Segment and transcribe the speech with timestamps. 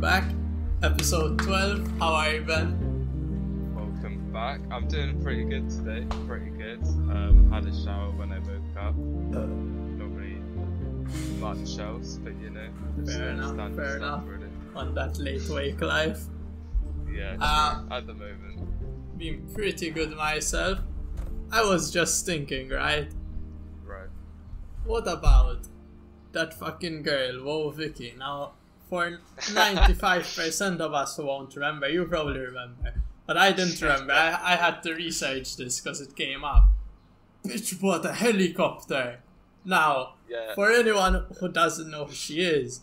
[0.00, 0.24] back.
[0.82, 1.98] Episode 12.
[1.98, 3.74] How are you, Ben?
[3.74, 4.60] Welcome back.
[4.70, 6.06] I'm doing pretty good today.
[6.26, 6.82] Pretty good.
[7.10, 8.94] Um, had a shower when I woke up.
[8.94, 10.40] Uh, Not really
[11.38, 12.68] much else, but you know.
[13.04, 14.22] just Fair enough, standard fair enough.
[14.26, 14.46] Really.
[14.74, 16.20] on that late wake life.
[17.12, 19.18] Yeah, Uh, at the moment.
[19.18, 20.78] Been pretty good myself.
[21.52, 23.12] I was just thinking, right?
[23.84, 24.08] Right.
[24.84, 25.66] What about
[26.32, 28.14] that fucking girl, Woah Vicky?
[28.16, 28.52] Now,
[28.90, 32.94] for 95% of us who won't remember, you probably remember.
[33.26, 34.12] But I didn't remember.
[34.12, 36.64] I, I had to research this because it came up.
[37.46, 39.20] Bitch bought a helicopter.
[39.64, 40.54] Now, Yeah.
[40.54, 42.80] for anyone who doesn't know who she is,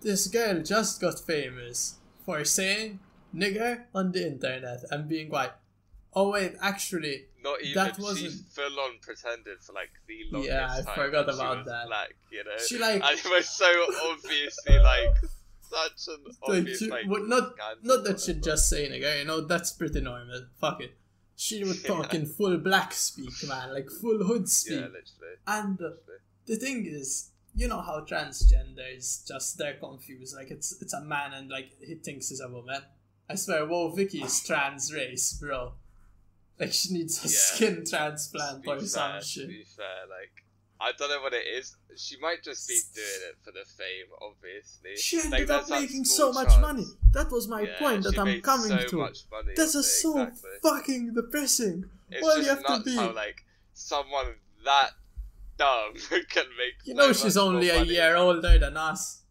[0.00, 3.00] this girl just got famous for saying
[3.34, 5.52] nigger on the internet and being white.
[6.14, 7.74] oh wait, actually, Not even.
[7.84, 11.40] that wasn't- full on pretended for like the longest Yeah, I time forgot that she
[11.40, 11.86] about was that.
[11.86, 12.50] Black, you know.
[12.66, 13.70] She, like- And it was so
[14.10, 15.16] obviously like
[15.60, 17.06] such an like, obvious she, like.
[17.06, 20.46] would not, not that she'd just say nigger, you know, that's pretty normal.
[20.60, 20.92] Fuck it.
[21.36, 24.74] She would talk in full black speak, man, like full hood speak.
[24.80, 25.36] Yeah, literally.
[25.46, 26.20] and uh, literally.
[26.46, 30.34] the thing is, you know how transgender is just they're confused.
[30.36, 32.80] Like it's it's a man and like he thinks he's a woman.
[33.28, 35.72] I swear, whoa, Vicky is trans race, bro.
[36.58, 37.34] Like she needs a Yeah.
[37.34, 40.32] skin transplant or be some fair, to be fair, like
[40.80, 41.76] I don't know what it is.
[41.96, 44.96] She might just be doing it for the fame, obviously.
[44.96, 46.60] She Like, ended up making so much chance.
[46.60, 46.86] money.
[47.12, 48.96] That was my Yeah, point that I'm coming so to.
[48.96, 50.50] Money This is so exactly.
[50.60, 51.88] fucking depressing.
[52.10, 52.96] It's All just you have to be.
[52.96, 53.44] how like
[53.74, 54.90] someone that
[55.56, 55.94] dumb
[56.30, 56.74] can make.
[56.84, 59.21] You know much she's only a year older than us.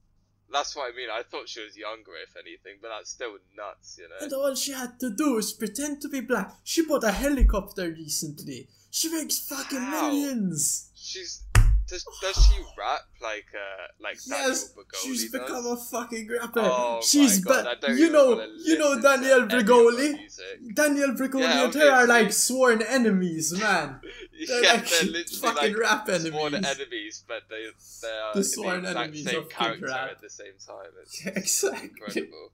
[0.52, 1.10] That's what I mean.
[1.12, 4.16] I thought she was younger, if anything, but that's still nuts, you know.
[4.22, 6.54] And all she had to do was pretend to be black.
[6.64, 8.68] She bought a helicopter recently.
[8.90, 10.10] She makes fucking How?
[10.10, 10.90] millions.
[10.96, 11.44] She's
[11.92, 14.28] does does she rap like uh like Yes,
[14.74, 15.42] Danielle Bregoli she's does?
[15.42, 16.60] become a fucking rapper.
[16.64, 19.62] Oh she's my God, ba- I don't You know, you know Danielle any of her
[19.62, 20.74] Bregoli.
[20.74, 24.00] Danielle Bregoli Yeah, and her are like sworn enemies, man.
[24.48, 26.80] They're yeah, like they're literally fucking like rap sworn enemies.
[26.80, 27.66] enemies, but they
[28.02, 30.10] they are The the, sworn exact enemies same of character Rap.
[30.12, 30.92] at the same time.
[31.04, 31.90] It's Yeah, exactly.
[31.90, 32.52] incredible.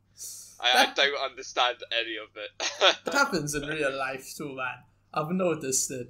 [0.59, 2.97] I, I don't understand any of it.
[3.07, 4.79] It happens in real life too, man.
[5.13, 6.07] I've noticed it.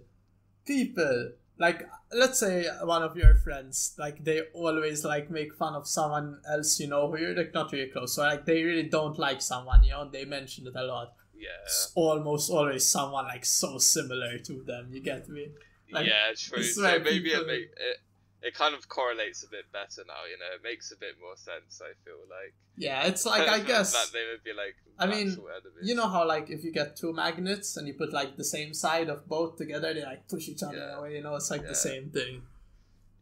[0.66, 5.88] People like let's say one of your friends, like they always like make fun of
[5.88, 8.14] someone else, you know, who you're like not really close.
[8.16, 11.14] So like they really don't like someone, you know, they mention it a lot.
[11.36, 15.48] yeah, It's almost always someone like so similar to them, you get me?
[15.92, 16.60] like, yeah, true.
[16.60, 17.98] it's So maybe people- it, make, it
[18.48, 20.22] it kind of correlates a bit better now.
[20.32, 21.82] You know, it makes a bit more sense.
[21.90, 22.54] I feel like.
[22.78, 24.76] Yeah, it's like I guess that they would be like.
[25.00, 25.38] I mean,
[25.84, 28.74] you know how like if you get two magnets and you put like the same
[28.74, 30.98] side of both together, they like push each other Yeah.
[31.00, 31.68] away, you know, it's like Yeah.
[31.70, 32.42] the same thing.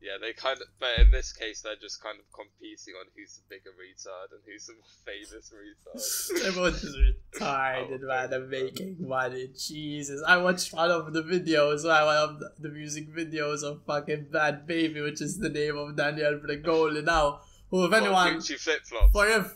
[0.05, 3.37] Yeah, they kind of, but in this case, they're just kind of competing on who's
[3.37, 6.55] the bigger retard and who's the more famous retard.
[6.55, 8.29] Both just retarded, Oh, man.
[8.29, 9.49] They're making money.
[9.57, 10.21] Jesus.
[10.27, 15.01] I watched one of the videos, one of the, music videos of fucking Bhad Bhabie,
[15.01, 17.39] which is the name of Danielle Bregoli now.
[17.71, 19.11] Who, if What, anyone, Gucci flip flops.
[19.11, 19.55] for if,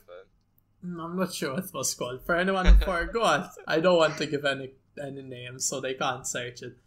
[0.84, 2.26] Mm, I'm not sure what it was called.
[2.26, 6.26] For anyone who forgot, I don't want to give any any names, so they can't
[6.26, 6.78] search it.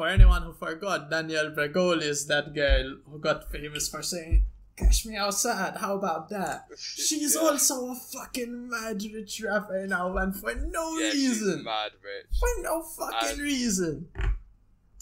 [0.00, 5.04] For anyone who forgot, Danielle Bregoli is that girl who got famous for saying, Cash
[5.04, 6.64] me outside, how about that?
[6.78, 7.42] She's Yeah.
[7.42, 11.64] also a fucking mad rich rapper now, man, for no yeah, she's reason.
[11.64, 12.32] mad rich.
[12.40, 14.08] For no fucking And- reason.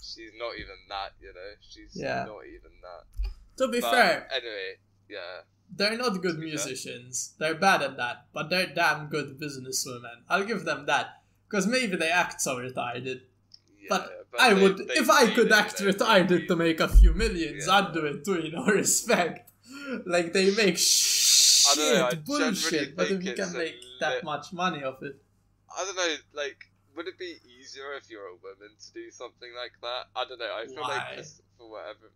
[0.03, 1.51] She's not even that, you know.
[1.61, 2.25] She's Yeah.
[2.25, 3.31] not even that.
[3.59, 5.43] To be But fair, anyway, yeah,
[5.77, 6.55] they're not good be fair.
[6.67, 7.35] musicians.
[7.39, 10.23] They're bad at that, but they're damn good businesswomen.
[10.27, 11.23] I'll give them that.
[11.47, 13.21] Because maybe they act so retarded.
[13.89, 13.97] Yeah.
[14.31, 17.13] But, I they- would, they if I could act retarded they- to make a few
[17.13, 17.73] millions, Yeah.
[17.77, 19.51] I'd do it too, you know, respect.
[20.05, 24.23] Like, they make I shit, don't know, bullshit, but if you can make that lit-
[24.23, 25.15] much money off it.
[25.75, 26.57] I don't know, like,
[26.95, 30.03] would it be easier if you're a woman to do something like that?
[30.15, 30.53] I don't know.
[30.61, 30.97] I feel Why?
[30.97, 32.11] like just for whatever,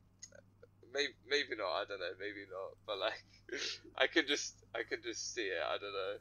[0.94, 1.72] maybe maybe not.
[1.72, 2.14] I don't know.
[2.20, 2.72] Maybe not.
[2.86, 3.24] But like,
[3.98, 5.62] I could just I could just see it.
[5.66, 6.16] I don't know.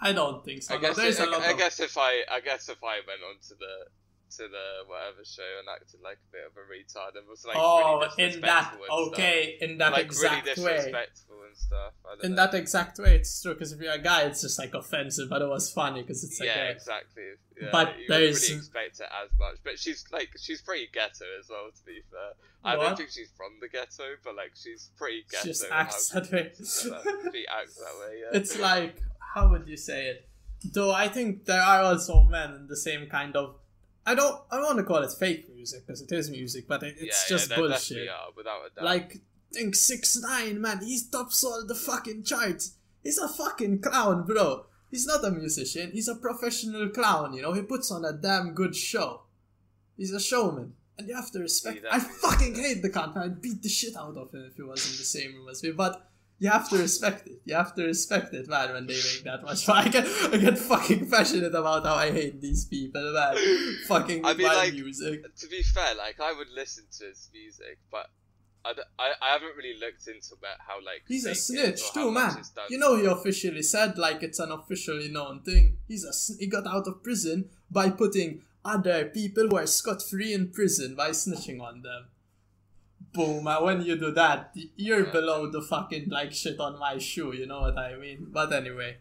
[0.00, 0.74] I don't think so.
[0.74, 1.58] I guess it- I, I of...
[1.58, 3.90] guess if I I guess if I went on to the
[4.36, 7.56] to the whatever show and acted like a bit of a retard and was like
[7.56, 9.78] oh, really in that, okay, in stuff.
[9.78, 10.76] that like exact really way.
[10.76, 11.92] disrespectful and stuff.
[12.22, 12.36] In know.
[12.36, 15.40] that exact way, it's true, because if you're a guy, it's just like offensive, but
[15.40, 17.22] it was funny, because it's like, yeah, a- exactly.
[17.60, 19.56] Yeah, But you there's- really expect it as much.
[19.62, 21.70] But she's like she's pretty ghetto as well.
[21.70, 22.32] To be fair,
[22.64, 22.84] I What?
[22.88, 25.44] don't think she's from the ghetto, but like she's pretty ghetto.
[25.44, 26.50] she just acts that way.
[26.56, 28.20] she acts that way.
[28.20, 28.30] Yeah.
[28.38, 28.96] it's like
[29.34, 30.28] how would you say it
[30.72, 33.56] though i think there are also men in the same kind of
[34.06, 36.82] i don't i don't want to call it fake music because it is music but
[36.82, 38.84] it, it's yeah, just yeah, bullshit are, without a doubt.
[38.84, 39.18] like
[39.52, 44.64] think six nine man he tops all the fucking charts He's a fucking clown, bro.
[44.90, 45.90] He's not a musician.
[45.92, 47.34] He's a professional clown.
[47.34, 49.22] You know, he puts on a damn good show.
[49.96, 50.72] He's a showman.
[50.96, 51.82] And you have to respect.
[51.82, 53.16] See, I fucking hate the cunt.
[53.16, 55.62] I'd beat the shit out of him if he was in the same room as
[55.62, 55.72] me.
[55.72, 56.08] But
[56.38, 57.40] you have to respect it.
[57.44, 58.72] You have to respect it, man.
[58.72, 62.10] When they make that much fun, I get, I get fucking passionate about how I
[62.10, 63.36] hate these people, man.
[63.86, 65.22] fucking I mean, my like, music.
[65.36, 68.10] to be fair, like I would listen to his music, but
[68.64, 71.92] I, I haven't really looked into about how like He's a fake it is snitch
[71.92, 72.42] too, man.
[72.70, 75.76] You know, he officially said like it's an officially known thing.
[75.86, 80.32] He's a he got out of prison by putting other people who are scot free
[80.32, 82.06] in prison by snitching on them.
[83.14, 83.46] Boom!
[83.46, 87.32] And when you do that, you're below the fucking like shit on my shoe.
[87.34, 88.26] You know what I mean?
[88.30, 88.98] But anyway,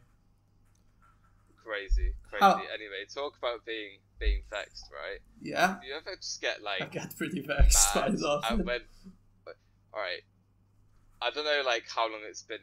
[1.63, 2.39] crazy, crazy.
[2.42, 5.19] How- Anyway, talk about being being vexed, right?
[5.42, 8.60] yeah, Do you ever just get like I get pretty vexed quite mad often.
[8.60, 8.81] and when?
[9.94, 10.21] All right,
[11.21, 12.60] I don't know like how long it's been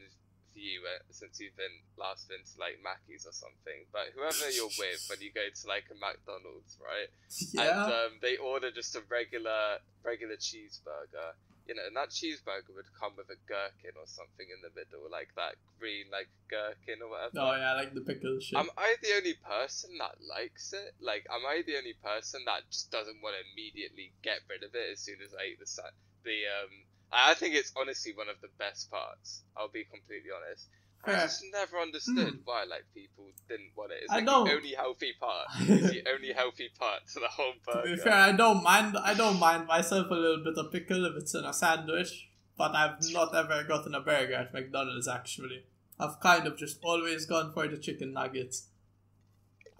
[0.52, 4.50] for you uh, since you've been last been to like Mackey's or something, but whoever
[4.50, 7.10] you're with when you go to like a McDonald's, right?
[7.54, 11.34] yeah, and um, they order just a regular regular cheeseburger.
[11.68, 15.06] You know, and that cheeseburger would come with a gherkin or something in the middle,
[15.06, 17.38] like that green like gherkin or whatever.
[17.38, 18.58] oh yeah, I like the pickle shit.
[18.58, 20.98] Am I the only person that likes it?
[20.98, 24.74] Like, am I the only person that just doesn't want to immediately get rid of
[24.74, 25.94] it as soon as I eat the sa-
[26.26, 26.74] the um?
[27.12, 29.42] I I think it's honestly one of the best parts.
[29.56, 30.68] I'll be completely honest.
[31.02, 32.40] I just never understood hmm.
[32.44, 34.00] why like people didn't want it.
[34.02, 35.46] It's I like don't- the only healthy part.
[35.60, 37.96] It's the only healthy part to the whole To burger.
[37.96, 38.96] be fair, I don't mind.
[39.02, 42.28] I don't mind myself a little bit of pickle if it's in a sandwich,
[42.58, 45.08] but I've not ever gotten a burger at McDonald's.
[45.08, 45.64] Actually,
[45.98, 48.66] I've kind of just always gone for the chicken nuggets.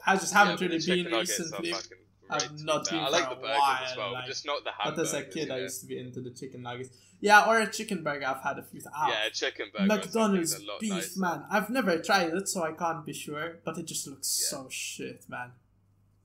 [0.06, 1.73] I just haven't Yeah, really been recently.
[1.73, 1.99] fucking
[2.31, 3.56] I've not been I like for the a burgers
[3.91, 5.81] as while, well, like- but just not the But as a kid, you I used
[5.81, 6.91] to be into the chicken nuggets.
[7.21, 8.27] Yeah, or a chicken burger.
[8.27, 8.81] I've had a few.
[8.94, 9.87] Ah, Yeah, a chicken burger.
[9.87, 11.21] McDonald's beef, nicer.
[11.21, 11.44] man.
[11.50, 13.59] I've never tried it, so I can't be sure.
[13.65, 14.49] But it just looks Yeah.
[14.59, 15.53] so shit, man.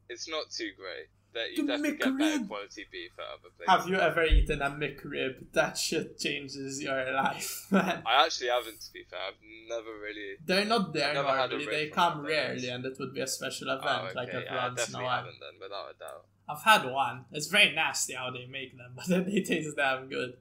[0.08, 1.08] It's not too great.
[1.36, 2.48] That you The definitely get better McRib.
[2.48, 3.68] quality beef at other places.
[3.70, 5.52] Have you ever eaten a McRib?
[5.52, 8.02] That shit changes your life, man.
[8.06, 9.20] I actually haven't, to be fair.
[9.28, 10.36] I've never really.
[10.46, 11.66] They're not there I've never had a normally.
[11.76, 14.46] They come rarely, and it would be a special oh, event, Oh, okay, like every
[14.46, 15.10] yeah, I once in a while.
[15.18, 16.26] haven't then, without a doubt.
[16.48, 17.26] I've had one.
[17.34, 20.38] It's very nasty how they make them, but then they taste damn good.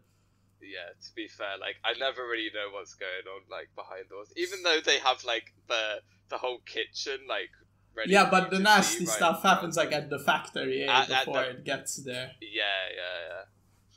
[0.63, 4.33] Yeah, to be fair, like I never really know what's going on like behind doors.
[4.37, 6.01] Even though they have like the
[6.31, 7.51] the whole kitchen like
[7.97, 8.13] ready.
[8.13, 9.55] yeah, but the nasty right stuff front.
[9.57, 12.33] happens like at the factory eh, At- at before the- it gets there.
[12.41, 12.63] Yeah,
[12.95, 13.45] yeah, yeah.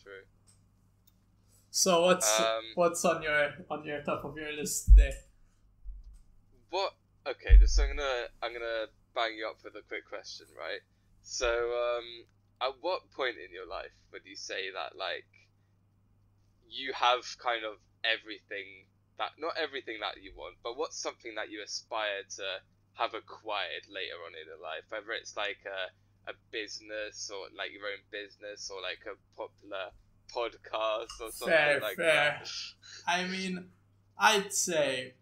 [0.03, 0.23] True.
[1.71, 5.13] So what's Um, what's on your on your top of your list today?
[6.69, 6.93] What?
[7.25, 10.81] Okay, so I'm gonna I'm gonna bang you up with a quick question, right?
[11.23, 12.25] So, um,
[12.61, 15.27] at what point in your life would you say that like
[16.69, 21.49] you have kind of everything that not everything that you want, but what's something that
[21.49, 22.61] you aspire to
[22.97, 25.91] have acquired later on in life, whether it's like a
[26.29, 29.91] a business or like your own business or like a popular
[30.35, 32.39] podcast or something Fair, like fair.
[32.41, 32.49] that.
[33.07, 33.69] I mean,
[34.19, 35.13] I'd say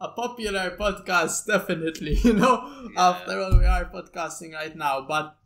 [0.00, 2.14] a popular podcast, definitely.
[2.24, 3.10] You know, Yeah.
[3.10, 5.36] after all, we are podcasting right now, but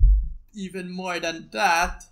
[0.55, 2.05] even more than that,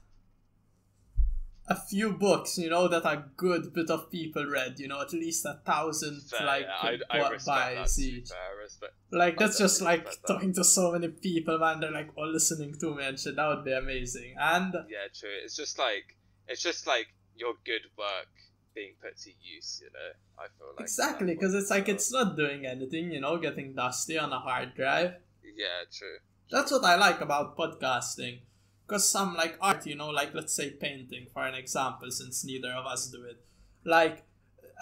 [1.66, 4.78] a few books, you know, that a good bit of people read.
[4.78, 8.28] You know, at least a thousand Fair, like yeah, I, I buys each.
[8.28, 8.90] fair.
[9.10, 10.34] Like that's just like respect that.
[10.34, 11.80] talking to so many people, man.
[11.80, 13.36] They're like all listening to me and shit.
[13.36, 14.34] That would be amazing.
[14.38, 15.30] And Yeah, true.
[15.42, 16.16] It's just like
[16.48, 18.28] it's just like your good work
[18.74, 19.80] being put to use.
[19.82, 23.10] You know, I feel like exactly because it's like it's not doing anything.
[23.10, 25.14] You know, getting dusty on a hard drive.
[25.42, 26.18] yeah, true.
[26.50, 28.40] That's what I like about podcasting.
[28.86, 32.72] Because some like art, you know, like let's say painting for an example, since neither
[32.72, 33.42] of us do it.
[33.84, 34.24] Like,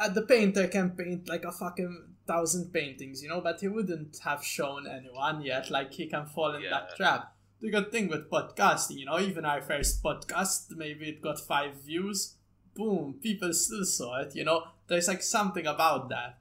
[0.00, 4.18] uh, the painter can paint like a fucking thousand paintings, you know, but he wouldn't
[4.24, 5.70] have shown anyone yet.
[5.70, 7.34] Like, he can fall in that trap.
[7.60, 11.74] The good thing with podcasting, you know, even our first podcast, maybe it got five
[11.84, 12.36] views.
[12.74, 14.64] Boom, people still saw it, you know.
[14.88, 16.38] There's like something about that.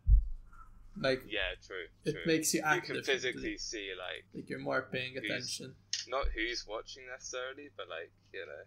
[1.00, 1.86] Like, Yeah, true.
[2.06, 2.22] it true.
[2.26, 5.76] makes you active you can physically see like Like, you're more paying attention.
[6.08, 8.64] Not who's watching necessarily, but like you know.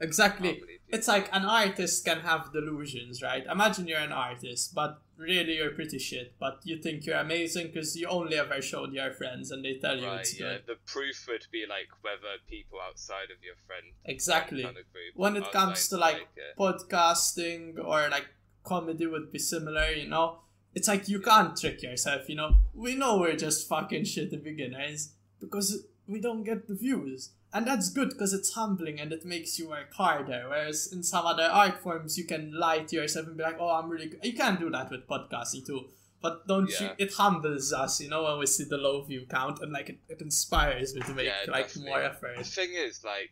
[0.00, 0.48] Exactly.
[0.48, 3.46] how many people- It's like an artist can have delusions, right?
[3.46, 6.34] Imagine you're an artist, but really you're pretty shit.
[6.40, 9.96] But you think you're amazing because you only ever showed your friends and they tell
[9.96, 10.54] you Right, it's yeah.
[10.54, 10.66] good.
[10.66, 14.64] The proof would be like whether people outside of your friend Exactly.
[14.64, 14.84] kind of
[15.14, 18.26] When it comes to like uh, podcasting or like
[18.64, 20.40] comedy would be similar, you know?
[20.74, 22.56] It's like you can't trick yourself, you know?
[22.74, 27.30] We know we're just fucking shitty beginners because we don't get the views.
[27.56, 30.46] and that's good because it's humbling and it makes you work harder.
[30.48, 33.68] Whereas in some other art forms, you can lie to yourself and be like, "Oh,
[33.78, 34.24] I'm really." Good.
[34.24, 35.80] You can do that with podcasting too,
[36.20, 36.82] but don't Yeah.
[36.82, 36.90] you?
[37.04, 39.98] It humbles us, you know, when we see the low view count and like it,
[40.08, 41.90] it inspires me to make Yeah, like definitely.
[41.90, 42.36] more effort.
[42.38, 43.30] The thing is, like,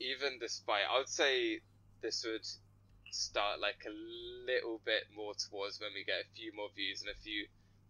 [0.00, 1.60] even despite, I would say
[2.02, 2.46] this would
[3.10, 3.94] start like a
[4.50, 7.46] little bit more towards when we get a few more views and a few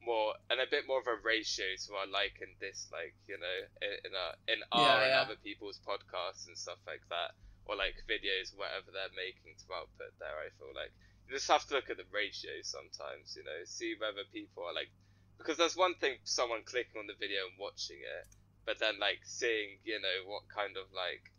[0.06, 3.58] more and a bit more of a ratio to our like and dislike, you know,
[3.82, 7.34] in, in our in our Yeah, and other people's podcasts and stuff like that,
[7.66, 10.38] or like videos, whatever they're making to output there.
[10.38, 10.94] I feel like
[11.26, 14.72] you just have to look at the ratio sometimes, you know, see whether people are
[14.74, 14.88] like
[15.36, 18.26] because there's one thing someone clicking on the video and watching it,
[18.64, 21.34] but then like seeing, you know, what kind of like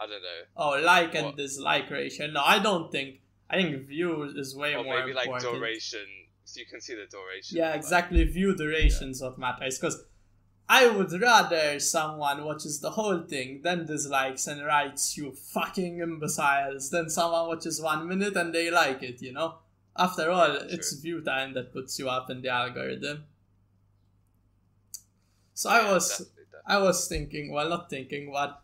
[0.00, 2.26] I don't know, Oh, like and dislike ratio.
[2.28, 3.20] No, I don't think.
[3.50, 5.58] I think view is way or more maybe like important.
[5.60, 6.06] duration.
[6.44, 7.56] So you can see the duration.
[7.58, 8.22] Yeah, exactly.
[8.24, 10.04] View durations what matters because
[10.68, 16.90] I would rather someone watches the whole thing then dislikes and writes you fucking imbeciles
[16.90, 19.22] than someone watches one minute and they like it.
[19.22, 19.56] You know.
[19.96, 23.24] After all, Yeah, it's view time that puts you up in the algorithm.
[25.54, 26.74] So I was definitely, definitely.
[26.74, 28.62] I was thinking, well, not thinking, but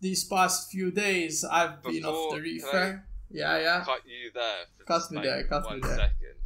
[0.00, 3.04] these past few days I've been off the Before- reefer.
[3.30, 3.84] Yeah, yeah.
[3.84, 4.64] cut you there.
[4.86, 5.96] Cut me like, there, cut me there.
[5.96, 6.37] second.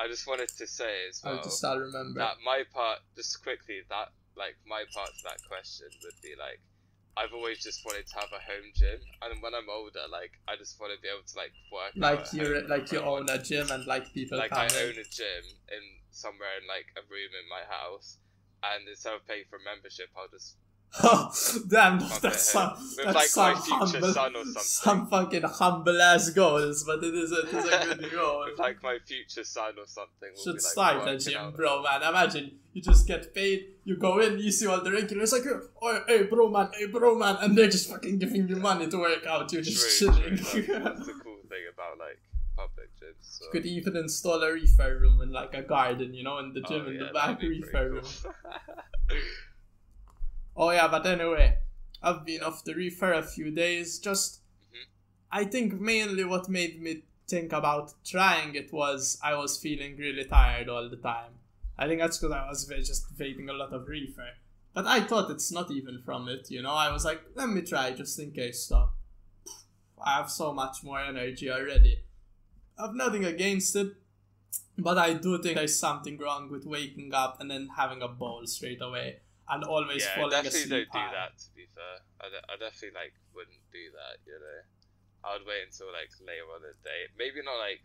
[0.00, 2.18] I just wanted to say as well I'll just I'll remember.
[2.18, 6.60] that my part, just quickly, that like my part to that question would be like,
[7.18, 10.56] I've always just wanted to have a home gym, and when I'm older, like I
[10.56, 11.92] just want to be able to like work.
[11.96, 15.04] like you like you I own a gym and like people like I own a
[15.04, 18.16] gym in somewhere in like a room in my house,
[18.64, 20.56] and instead of paying for membership, I'll just
[21.02, 21.32] Oh,
[21.68, 26.30] damn, oh, Fuck that's some, that's like, some humble, son or some fucking humble ass
[26.30, 28.46] goals, but it is a, it is a good goal.
[28.58, 30.30] like my future son or something.
[30.42, 32.02] Should like, start a gym, bro, man.
[32.02, 35.42] Imagine you just get paid, you go in, you see all the regulars, like,
[35.80, 38.98] oh, hey, bro, man, hey, bro, man, and they're just fucking giving you money to
[38.98, 39.52] work out.
[39.52, 40.36] You're just True, chilling.
[40.38, 40.62] true.
[40.62, 42.18] That's, that's the cool thing about like
[42.56, 43.14] public gyms.
[43.20, 43.44] So.
[43.44, 46.62] You could even install a reefer room in like a garden, you know, in the
[46.64, 48.04] oh, gym Oh, in yeah, the back reefer pretty room.
[50.56, 51.58] Oh yeah, but anyway,
[52.02, 53.98] I've been off the reefer a few days.
[53.98, 54.40] Just,
[54.72, 54.86] Mhm.
[55.30, 60.24] I think mainly what made me think about trying it was I was feeling really
[60.24, 61.38] tired all the time.
[61.78, 64.34] I think that's because I was just vaping a lot of reefer.
[64.74, 66.74] But I thought it's not even from it, you know.
[66.74, 68.64] I was like, let me try just in case.
[68.64, 68.94] Stop.
[70.04, 72.02] I have so much more energy already.
[72.78, 73.94] I've nothing against it,
[74.78, 78.46] but I do think there's something wrong with waking up and then having a bowl
[78.46, 80.88] straight away and always yeah, I falling definitely asleep.
[80.92, 81.30] don't do that.
[81.38, 84.16] To be fair, I, I definitely like wouldn't do that.
[84.26, 84.58] You know,
[85.26, 87.00] I would wait until like later on in the day.
[87.18, 87.82] Maybe not like.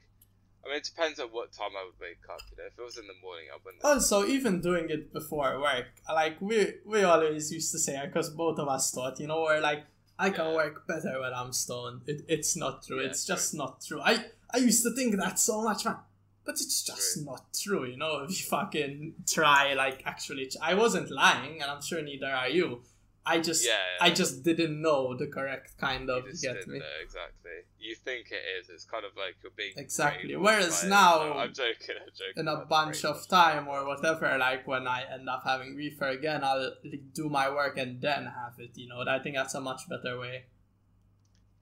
[0.66, 2.42] I mean, it depends on what time I would wake up.
[2.50, 3.82] You know, if it was in the morning, I wouldn't.
[3.86, 8.30] Oh, also, even doing it before work, like we we always used to say, because
[8.32, 9.86] both of us thought, you know, we're like,
[10.18, 10.56] I can Yeah.
[10.56, 12.02] work better when I'm stoned.
[12.08, 13.00] It, it's not true.
[13.02, 13.36] Yeah, it's true.
[13.36, 14.02] just not true.
[14.02, 15.98] I I used to think that so much, man.
[16.46, 17.26] But it's just True.
[17.26, 18.20] not true, you know.
[18.24, 22.50] If you fucking try, like, actually, ch- I wasn't lying, and I'm sure neither are
[22.50, 22.82] you.
[23.28, 26.78] I just, Yeah, I just didn't know the correct kind you of just get me.
[26.78, 27.58] know exactly.
[27.80, 28.70] You think it is.
[28.70, 30.36] It's kind of like you're being Exactly.
[30.36, 31.96] Whereas now, No, I'm joking.
[32.04, 32.34] I'm joking.
[32.38, 36.44] in a bunch of time or whatever like when i end up having reefer again
[36.44, 39.62] i'll like, do my work and then have it you know i think that's a
[39.62, 40.46] much better way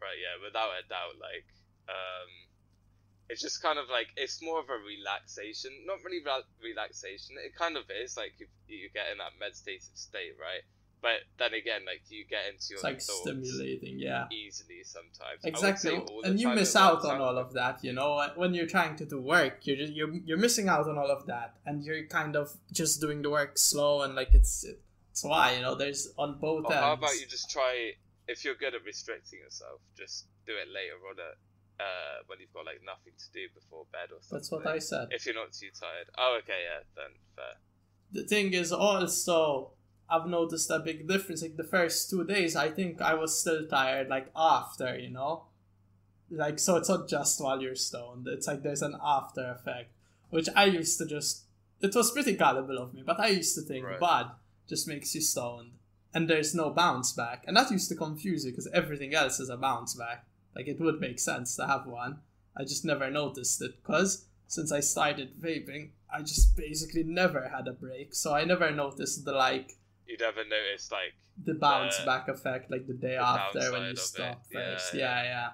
[0.01, 1.47] Right, yeah, without a doubt, like,
[1.87, 2.29] um,
[3.33, 5.71] it's just kind of like, it's more of a relaxation.
[5.89, 9.97] Not really re- relaxation, it kind of is, like, you, you get in that meditative
[9.97, 10.61] state, right?
[11.01, 15.43] But then again, like, you get into your it's like stimulating yeah easily sometimes.
[15.43, 18.53] Exactly say all the and you miss out on all of that you know when
[18.53, 21.55] you're trying to do work you're just you're, you're missing out on all of that
[21.65, 24.65] and you're kind of just doing the work slow and like it's
[25.13, 27.91] it's why you know there's on both Or ends how about you just try,
[28.27, 31.37] if you're good at restricting yourself, just do it later on at,
[31.79, 34.37] uh, when you've got, like, nothing to do before bed or something.
[34.37, 36.07] that's what i said If you're not too tired.
[36.17, 37.55] Oh, okay, yeah, then fair.
[38.11, 39.71] the thing is also
[40.09, 41.41] I've noticed a big difference.
[41.41, 44.09] Like the first two days, I think I was still tired.
[44.09, 45.45] Like after, you know,
[46.29, 48.27] like so it's not just while you're stoned.
[48.27, 49.91] It's like there's an after effect,
[50.29, 51.45] which I used to just.
[51.81, 53.99] It was pretty gullible of me, but I used to think Right.
[53.99, 54.27] bad
[54.69, 55.71] just makes you stoned,
[56.13, 59.49] and there's no bounce back, and that used to confuse you because everything else is
[59.49, 60.25] a bounce back.
[60.55, 62.19] Like it would make sense to have one.
[62.55, 67.67] I just never noticed it because since I started vaping, I just basically never had
[67.67, 72.05] a break, so I never noticed the like You never notice, like, the bounce The-
[72.05, 74.57] back effect like the day the after when you stop it.
[74.57, 74.93] Yeah, first.
[74.93, 74.99] yeah.
[74.99, 75.49] Yeah, yeah.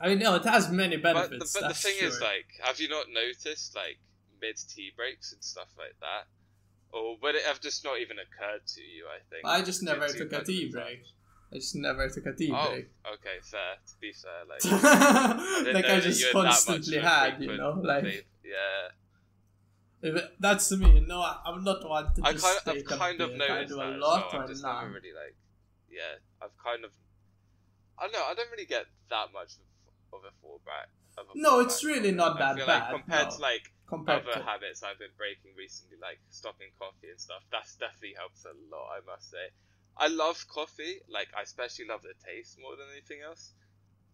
[0.00, 1.52] I mean, no, it has many But the, benefits.
[1.60, 3.98] but the thing is, like, have you not noticed, like,
[4.40, 6.26] mid tea breaks and stuff like that?
[6.92, 9.06] or would it have just not even occurred to you?
[9.06, 11.04] I think I just never took a tea break.
[11.52, 12.88] I just never took a tea Oh, break.
[13.14, 13.74] okay, fair.
[13.86, 14.60] To be fair, like
[15.64, 18.24] didn't like I just you had that much constantly of had, you know, like vape.
[18.44, 18.88] yeah.
[20.02, 21.00] it- that's me.
[21.06, 23.50] No, I, I'm not one to I kind I've kind of break.
[23.50, 24.42] I noticed do that a lot well.
[24.42, 25.34] I've just never really like,
[25.90, 26.92] yeah, I've kind of,
[27.98, 29.54] I don't know, I don't really get that much
[30.12, 30.88] of, of a fallback.
[31.18, 33.36] Of a No, fallback it's really not that bad, Like, compared no.
[33.36, 37.42] to like compared other to habits I've been breaking recently, like stopping coffee and stuff,
[37.50, 38.86] that's definitely helps a lot.
[38.94, 39.50] I must say,
[40.00, 40.94] I love coffee.
[41.08, 43.52] Like I especially love the taste more than anything else.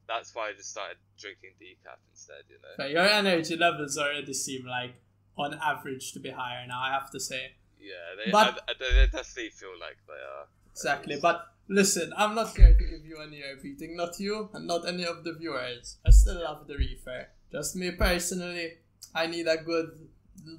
[0.08, 2.42] That's why I just started drinking decaf instead.
[2.50, 2.84] You know.
[2.84, 4.94] Okay, your energy levels already seem like
[5.38, 6.80] on average to be higher now.
[6.80, 10.46] I have to say Yeah, they, But- I, I, they definitely feel like they are.
[10.72, 11.18] exactly.
[11.20, 14.86] But listen, I'm not here to give you any air beating, not you, and not
[14.88, 15.98] any of the viewers.
[16.06, 17.28] I still love the reefer.
[17.52, 18.78] Just me personally,
[19.14, 20.08] I need a good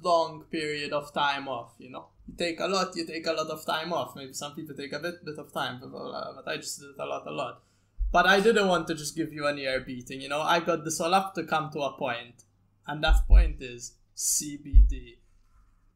[0.02, 1.72] long period of time off.
[1.78, 4.14] You know, you take a lot, you take a lot of time off.
[4.16, 6.98] Maybe some people take a bit bit of time, but, uh, but I just did
[6.98, 7.62] a lot, a lot.
[8.10, 10.20] But I didn't want to just give you any air beating.
[10.20, 12.44] You know, I got this all up to come to a point,
[12.86, 15.18] and that point is CBD.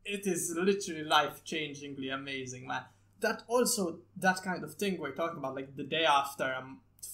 [0.04, 2.82] It is literally life changingly amazing, man.
[3.20, 6.64] That also that kind of thing we're talking about, like the day after a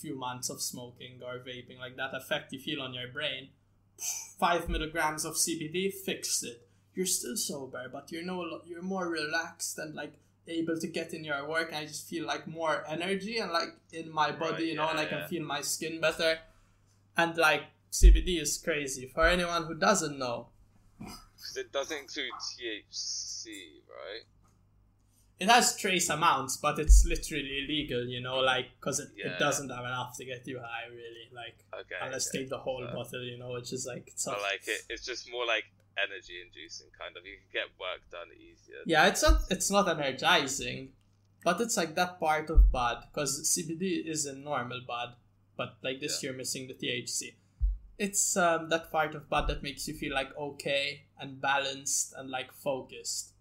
[0.01, 3.49] few months of smoking or vaping, like that effect you feel on your brain.
[4.39, 6.68] Five milligrams of CBD fixed it.
[6.99, 10.15] You're still sober, but you're no you're more relaxed and like
[10.49, 11.73] able to get in your work.
[11.73, 14.99] I just feel like more energy and like in my body, Right, you know, and
[14.99, 15.29] I yeah, can yeah.
[15.29, 16.33] feel my skin better.
[17.17, 17.63] And like
[17.93, 19.07] CBD is crazy.
[19.15, 20.49] For anyone who doesn't know,
[20.99, 23.45] Because it doesn't include THC,
[24.01, 24.25] right?
[25.39, 29.35] it has trace amounts, but it's literally illegal, you know, like because it, Yeah.
[29.35, 31.27] it doesn't have enough to get you high, really.
[31.33, 31.95] Like Okay.
[32.03, 32.39] unless okay.
[32.39, 32.93] take the whole fair.
[32.97, 35.67] bottle, you know, which is like it's So like it, it's just more like
[36.07, 37.25] energy inducing kind of.
[37.27, 38.83] You can get work done easier.
[38.87, 40.93] Yeah, it's not it's not energizing,
[41.45, 45.15] but it's like that part of bud because CBD is a normal bud,
[45.57, 46.31] but like this Yeah.
[46.31, 47.35] you're missing the THC.
[47.99, 52.31] It's um, that part of bud that makes you feel like okay and balanced and
[52.31, 53.33] like focused.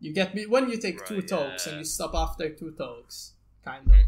[0.00, 1.72] You get me when you take two Right, tokes yeah.
[1.72, 3.92] and you stop after two tokes, kind of.
[3.92, 4.04] Mhm.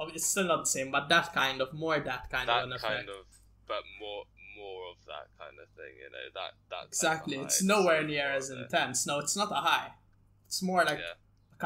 [0.00, 2.64] Oh, it's still not the same, but that kind of more that kind of that
[2.64, 2.94] an effect.
[2.96, 3.26] kind of,
[3.68, 4.24] but more
[4.66, 5.92] more of that kind of thing.
[6.02, 6.84] You know that that.
[6.88, 8.98] Exactly, it's nowhere near as intense.
[9.10, 9.90] No, it's not a high.
[10.48, 11.16] It's more like Yeah.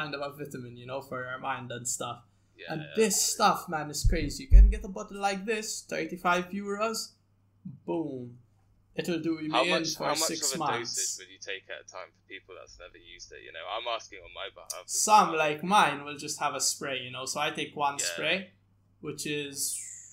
[0.01, 2.19] kind of a vitamin, you know, for your mind and stuff.
[2.57, 4.41] Yeah, and yeah, this stuff, man, is crazy.
[4.45, 6.99] You can get a bottle like this, 35 euros,
[7.87, 8.39] boom.
[8.97, 9.95] It'll do me How in much?
[9.97, 10.95] for How much six of a months.
[10.97, 13.43] dosage would you take at a time for people that's never used it?
[13.47, 14.85] You know, I'm asking on my behalf.
[14.87, 15.39] Some, well.
[15.39, 17.25] like mine, will just have a spray, you know.
[17.25, 18.07] So I take one Yeah.
[18.15, 18.51] spray,
[19.01, 19.61] which is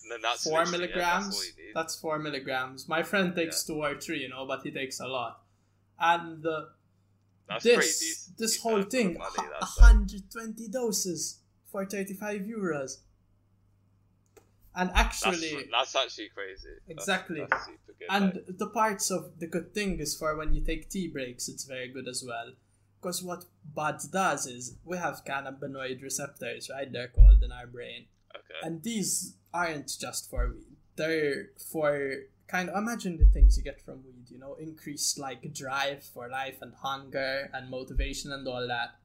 [0.08, 1.36] No, that's four that's milligrams.
[1.36, 1.72] all you.
[1.74, 2.88] That's four milligrams.
[2.88, 5.42] My friend takes two or three, you know, but he takes a lot.
[6.00, 6.66] And uh,
[7.48, 11.40] That's this decent, this whole fair, for the thing, money, hu- that's like- 120 doses
[11.72, 12.98] for 35 euros.
[14.78, 16.70] And actually, that's, that's actually crazy.
[16.90, 17.46] Exactly.
[17.50, 18.08] That's, good.
[18.10, 21.48] And like, the parts of the good thing is for when you take tea breaks,
[21.48, 22.52] it's very good as well.
[23.02, 26.92] Because what bud does is we have cannabinoid receptors, right?
[26.92, 28.08] They're called in our brain.
[28.36, 28.60] Okay.
[28.68, 30.78] And these aren't just for weed.
[30.96, 32.14] They're for
[32.48, 36.30] kind of imagine the things you get from weed, you know, increased like drive for
[36.30, 38.96] life and hunger and motivation and all that.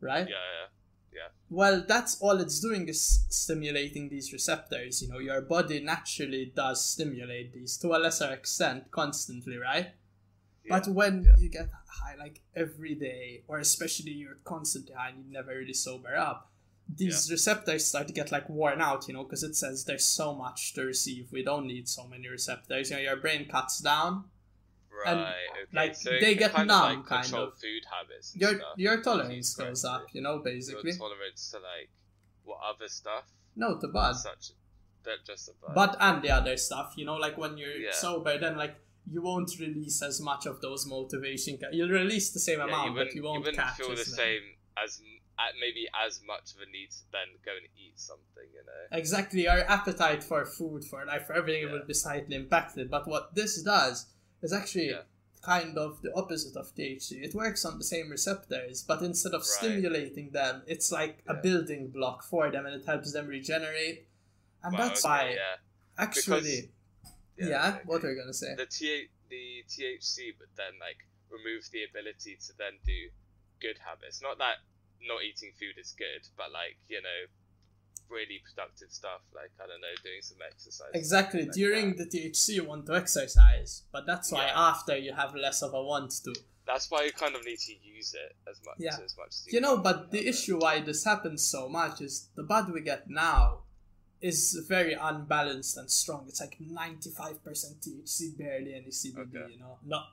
[0.00, 0.28] Right?
[0.28, 0.66] yeah, yeah.
[1.12, 1.28] Yeah.
[1.48, 5.02] Well, that's all it's doing is stimulating these receptors.
[5.02, 9.88] You know, your body naturally does stimulate these to a lesser extent constantly, right?
[10.64, 10.78] yeah.
[10.78, 11.32] But when yeah.
[11.38, 15.74] you get high like every day, or especially you're constantly high and you never really
[15.74, 16.50] sober up,
[16.96, 20.34] these receptors start to get like worn out, you know, because it says there's so
[20.34, 21.28] much to receive.
[21.32, 22.90] We don't need so many receptors.
[22.90, 24.24] You know, your brain cuts down.
[25.04, 25.12] Right.
[25.12, 25.34] and, okay.
[25.72, 27.54] like, so they get kind numb, of, like, kind of.
[27.58, 28.36] food habits.
[28.36, 28.74] Your stuff.
[28.76, 30.90] your tolerance goes up, you know, basically.
[30.90, 31.90] Your tolerance to like
[32.44, 33.24] what other stuff?
[33.56, 34.12] No, to bud.
[34.16, 34.50] Such
[35.04, 35.74] that just a bud.
[35.74, 37.92] but and the other stuff you know like when you're Yeah.
[37.92, 38.76] sober then like
[39.10, 42.90] you won't release as much of those motivation ca- you'll release the same yeah, amount
[42.90, 44.42] you but you won't wouldn't catch feel the as same
[44.82, 45.00] as
[45.60, 48.48] maybe as much of a need to then go and eat something.
[48.56, 48.82] You know.
[49.02, 51.72] exactly our appetite for food for life for everything Yeah.
[51.72, 53.96] will be slightly impacted but what this does
[54.42, 55.02] is actually Yeah.
[55.42, 59.42] kind of the opposite of THC it works on the same receptors but instead of
[59.42, 59.56] Right.
[59.58, 63.98] stimulating them it's like a building block for them and it helps them regenerate
[64.62, 65.56] and Wow, that's okay, why Yeah.
[66.06, 66.70] actually
[67.38, 67.82] yeah, okay.
[67.86, 71.00] what are you gonna say the T the THC would then like
[71.30, 73.10] remove the ability to then do
[73.60, 74.20] good habits.
[74.20, 74.56] Not that
[75.06, 77.20] not eating food is good, but like you know,
[78.08, 80.90] really productive stuff like I don't know, doing some exercise.
[80.94, 81.42] Exactly.
[81.44, 82.10] like During that.
[82.10, 84.68] the THC, you want to exercise, but that's why Yeah.
[84.70, 86.34] after you have less of a want to.
[86.66, 88.98] That's why you kind of need to use it as much Yeah.
[89.04, 90.26] as much as You know, but the it.
[90.28, 93.64] issue why this happens so much is the bud we get now
[94.20, 96.26] is very unbalanced and strong.
[96.28, 99.52] It's like 95% THC, barely any CBD, Okay.
[99.52, 99.78] you know?
[99.84, 100.12] Not.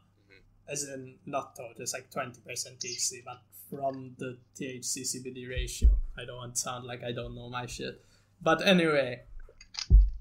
[0.70, 5.90] As in, not total, it's like 20% THC, but from the THC CBD ratio.
[6.18, 8.04] I don't want to sound like I don't know my shit.
[8.42, 9.24] But anyway,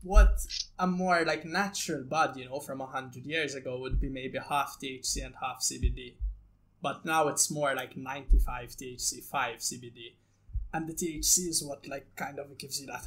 [0.02, 0.38] what
[0.78, 4.78] a more like natural bud, you know, from 100 years ago would be maybe half
[4.82, 6.14] THC and half CBD
[6.82, 10.14] but now it's more like 95 THC, 5 CBD.
[10.76, 13.04] And the THC is what like kind of gives you that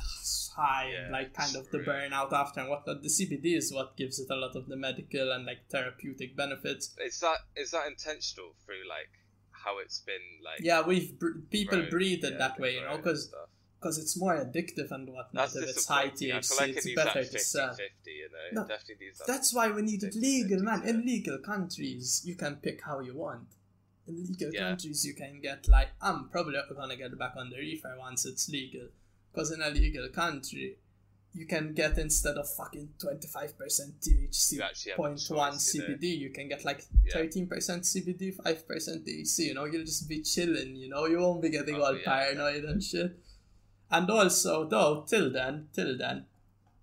[0.55, 3.03] high and Yeah, like kind of the burnout after and whatnot.
[3.03, 6.95] The CBD is what gives it a lot of the medical and like therapeutic benefits.
[7.05, 9.11] Is that is that intentional through like
[9.51, 10.61] how it's been like?
[10.61, 11.89] Yeah, we've br- people grown?
[11.89, 15.53] breathe it Yeah, that way, you know, and because it's more addictive and whatnot.
[15.53, 16.31] That's If it's high disappointing.
[16.31, 17.69] I feel THC, like it it's better that to sell.
[17.69, 17.77] 50-50,
[18.07, 18.47] you know.
[18.53, 19.27] No, it definitely needs that.
[19.27, 20.81] That's why we need it 50, legal, man.
[20.81, 23.47] 50, In legal countries, you can pick how you want.
[24.09, 24.69] In legal Yeah.
[24.69, 28.49] countries, you can get like I'm probably gonna get back on the reefer once it's
[28.49, 28.87] legal,
[29.31, 30.77] because in a legal country,
[31.33, 35.53] you can get instead of fucking twenty five percent THC, You actually have point one
[35.53, 35.59] you.
[35.59, 37.13] CBD, you can get like Yeah.
[37.13, 39.45] thirteen percent CBD, five percent THC.
[39.49, 40.75] You know, you'll just be chilling.
[40.75, 42.03] You know, you won't be getting Oh, all yeah.
[42.05, 43.11] paranoid and shit.
[43.91, 46.25] And also, though, till then, till then,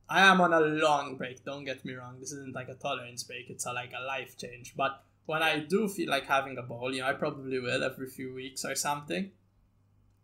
[0.09, 1.45] I am on a long break.
[1.45, 2.19] Don't get me wrong.
[2.21, 3.51] This isn't like a tolerance break.
[3.51, 4.75] It's a, like a life change.
[4.77, 8.09] But when I do feel like having a bowl, you know, I probably will every
[8.09, 9.33] few weeks or something.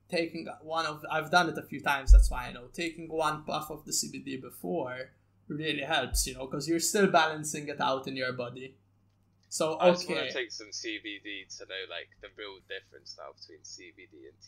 [0.08, 2.12] Taking one of, I've done it a few times.
[2.12, 2.66] That's why I know.
[2.72, 5.10] Taking one puff of the CBD before
[5.48, 8.76] really helps, you know, because you're still balancing it out in your body.
[9.48, 13.32] So I just want to take some CBD to know like the real difference now
[13.38, 14.38] between CBD and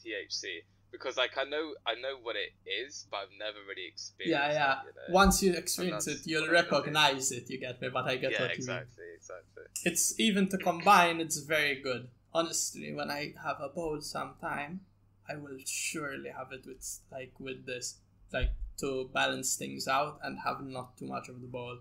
[0.00, 0.62] THC
[0.98, 2.52] because like I know I know what it
[2.84, 4.40] is, but I've never really experienced.
[4.40, 4.72] yeah, yeah.
[4.80, 5.14] It, you know?
[5.14, 6.74] Once you experience it, you'll what I'm gonna do.
[6.76, 7.50] recognize it.
[7.50, 7.88] You get me?
[7.92, 8.84] But I get yeah, what you mean.
[8.84, 9.64] exactly, exactly.
[9.84, 14.80] it's even to combine it's very good honestly when i have a bowl sometime
[15.28, 17.96] i will surely have it with like with this
[18.32, 21.78] like to balance things out and have not too much of the bowl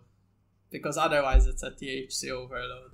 [0.71, 2.91] because otherwise it's a thc overload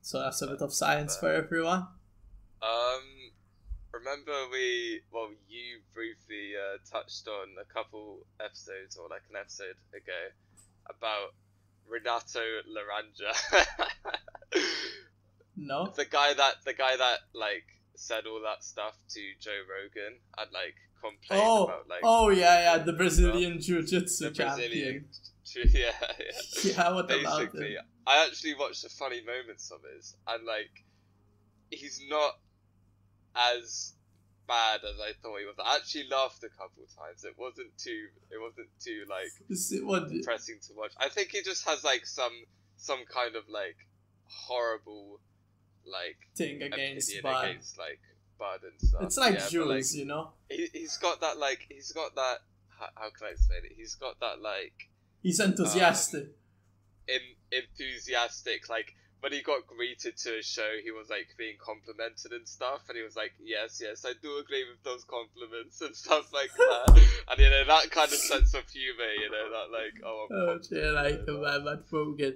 [0.00, 1.86] so that's a bit of science for everyone
[2.62, 3.02] Um,
[3.98, 9.76] remember we well you briefly uh, touched on a couple episodes or like an episode
[9.94, 10.22] ago
[10.88, 11.34] about
[11.88, 13.32] Renato Laranja.
[15.56, 15.92] no.
[15.96, 20.52] The guy that the guy that like said all that stuff to Joe Rogan and
[20.52, 24.58] like complained oh about like oh yeah yeah the brazilian jiu-jitsu the champion.
[24.58, 25.04] Brazilian
[25.72, 26.72] yeah yeah.
[26.74, 30.84] Yeah what about basically I actually watched the funny moments of his and like
[31.70, 32.38] he's not
[33.38, 33.94] as
[34.46, 35.56] bad as I thought he was.
[35.62, 37.24] I actually laughed a couple times.
[37.24, 39.30] It wasn't too it wasn't too like
[39.84, 40.92] what depressing to watch.
[40.98, 42.32] I think he just has like some
[42.76, 43.76] some kind of like
[44.24, 45.20] horrible
[45.86, 47.44] like thing against Bud.
[47.44, 48.00] against like
[48.38, 49.02] Bud and stuff.
[49.02, 50.32] It's like yeah, Jules, you know.
[50.48, 53.72] he, he's got that like he's got that how, how can I explain it?
[53.76, 54.88] He's got that like
[55.22, 56.22] He's enthusiastic.
[56.22, 56.30] Um,
[57.08, 57.20] in,
[57.50, 62.46] enthusiastic like when he got greeted to a show he was like being complimented and
[62.46, 66.32] stuff and he was like yes yes i do agree with those compliments and stuff
[66.38, 66.88] like that
[67.30, 70.36] and you know that kind of sense of humor you know that like oh, I'm
[70.38, 72.34] Oh, like you know, a man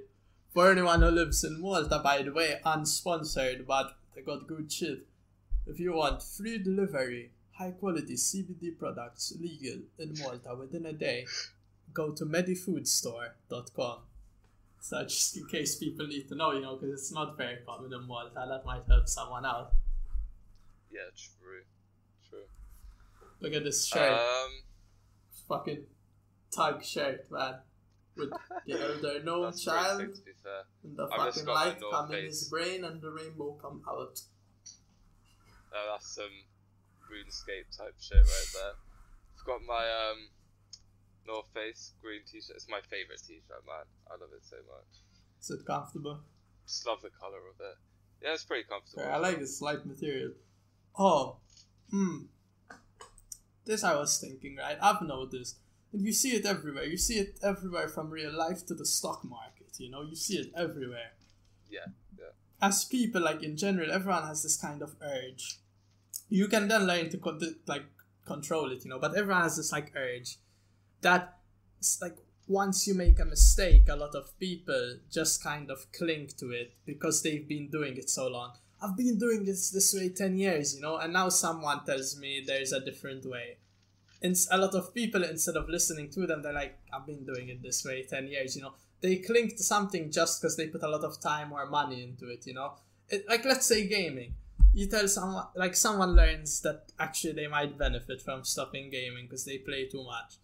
[0.52, 5.06] For anyone who lives in Malta, by the way, unsponsored, but they got good shit.
[5.66, 11.26] If you want free delivery, high quality CBD products legal in Malta within a day,
[11.94, 13.98] go to medifoodstore.com.
[14.82, 17.92] So just in case people need to know, you know, because it's not very common
[17.92, 19.70] in Malta, that might help someone out.
[20.90, 21.62] yeah true
[22.28, 22.46] true
[23.40, 24.50] Look at this shirt, um
[25.48, 25.84] fucking
[26.50, 27.54] tug shirt, man.
[28.16, 28.32] With
[28.66, 30.00] the elder gnome child.
[30.00, 33.10] sick, to be fair And the I've fucking light come in his brain and the
[33.12, 34.20] rainbow come out.
[35.72, 36.34] Uh, that's some
[37.08, 38.74] RuneScape type shit right there.
[39.38, 40.28] I've got my um
[41.26, 42.56] North Face green t-shirt.
[42.56, 43.86] It's my favorite t-shirt, man.
[44.08, 45.02] I love it so much.
[45.40, 46.20] Is it comfortable?
[46.66, 47.76] Just love the color of it.
[48.22, 49.02] Yeah, it's pretty comfortable.
[49.02, 50.32] Fair, I like the light material.
[50.98, 51.36] Oh,
[51.90, 52.24] hmm.
[53.64, 54.78] This I was thinking, right?
[54.80, 55.56] I've noticed.
[55.92, 56.84] And you see it everywhere.
[56.84, 60.02] You see it everywhere from real life to the stock market, you know?
[60.02, 61.12] You see it everywhere.
[61.70, 61.86] Yeah,
[62.18, 62.30] yeah.
[62.60, 65.58] As people, like in general, everyone has this kind of urge.
[66.28, 67.84] You can then learn to con- like
[68.26, 70.38] control it, you know, but everyone has this like urge
[71.02, 71.38] that
[72.00, 72.16] like
[72.48, 76.74] once you make a mistake, a lot of people just kind of cling to it
[76.84, 78.52] because they've been doing it so long.
[78.82, 82.42] I've been doing this this way 10 years, you know, and now someone tells me
[82.44, 83.58] there's a different way.
[84.20, 87.48] And a lot of people, instead of listening to them, they're like, I've been doing
[87.48, 88.74] it this way 10 years, you know.
[89.00, 92.28] they cling to something just because they put a lot of time or money into
[92.28, 92.46] it.
[92.46, 92.74] You know,
[93.08, 94.34] it, like let's say gaming.
[94.74, 99.44] You tell someone like someone learns that actually they might benefit from stopping gaming because
[99.44, 100.36] they play too much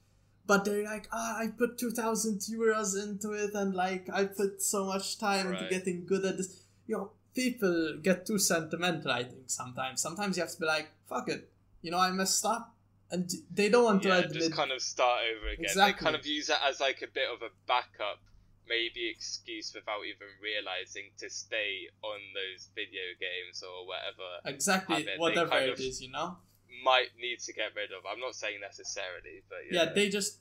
[0.49, 4.87] but they're like, ah, I put 2000 euros into it and like I put so
[4.87, 5.61] much time Right.
[5.63, 6.65] into getting good at this.
[6.89, 10.01] You know, people get too sentimental, I think, sometimes.
[10.01, 11.51] Sometimes you have to be like, fuck it,
[11.83, 12.75] you know, I messed up.
[13.11, 14.39] And they don't want yeah, to admit.
[14.43, 15.65] just kind of start over again.
[15.65, 15.93] Exactly.
[16.05, 18.21] They kind of use it as like a bit of a backup,
[18.69, 25.51] maybe excuse without even realizing to stay on those video games or whatever exactly whatever
[25.51, 26.37] kind it of- is, you know?
[26.85, 28.05] Might need to get rid of.
[28.11, 30.39] I'm not saying necessarily, but Yeah, yeah, they just.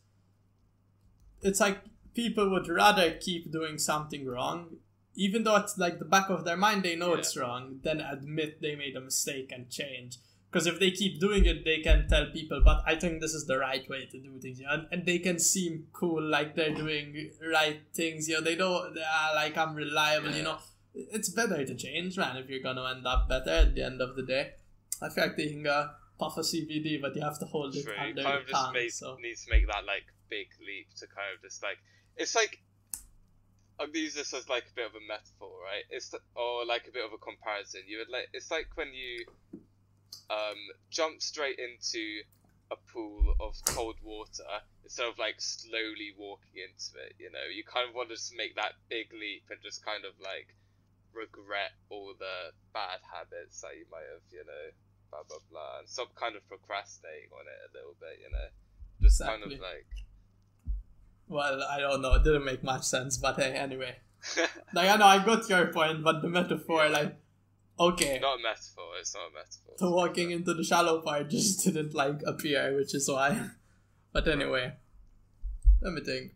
[1.41, 1.79] It's like
[2.13, 4.77] people would rather keep doing something wrong,
[5.15, 7.19] even though it's like the back of their mind, they know Yeah.
[7.19, 10.17] it's wrong, than admit they made a mistake and change.
[10.49, 13.45] Because if they keep doing it, they can tell people, but I think this is
[13.45, 14.73] the right way to do things, you know?
[14.73, 18.95] and, and they can seem cool, like they're doing right things, you know, they don't,
[18.95, 20.57] they are like, I'm reliable, you know.
[20.95, 24.15] It's better to change, man, if you're gonna end up better at the end of
[24.15, 24.53] the day.
[25.01, 27.93] I feel like taking a puff of CBD, but you have to hold it True.
[27.93, 29.17] You under kind of just make, so.
[29.21, 31.77] need to make that like big leap to kind of just like
[32.17, 32.59] it's like
[33.79, 35.85] I'll use this as like a bit of a metaphor, right?
[35.89, 37.81] It's the, or like a bit of a comparison.
[37.87, 39.25] You would like it's like when you
[40.29, 40.57] um
[40.89, 42.21] jump straight into
[42.71, 44.43] a pool of cold water
[44.83, 47.13] instead of like slowly walking into it.
[47.19, 50.03] You know, you kind of want to just make that big leap and just kind
[50.03, 50.51] of like
[51.13, 54.65] regret all the bad habits that you might have, you know,
[55.17, 58.47] blah blah blah, and stop kind of procrastinating on it a little bit, you know,
[59.01, 59.87] just kind of like.
[61.27, 62.13] Well, I don't know.
[62.13, 63.97] It didn't make much sense, but hey, anyway.
[64.73, 66.89] Like, I know I got your point, but the metaphor, Yeah.
[66.89, 67.15] like,
[67.79, 68.91] okay, not a metaphor.
[68.99, 69.75] It's not a metaphor.
[69.77, 73.49] the walking into the shallow part just didn't, like, appear, which is why.
[74.13, 74.73] But anyway,
[75.81, 76.31] let me think.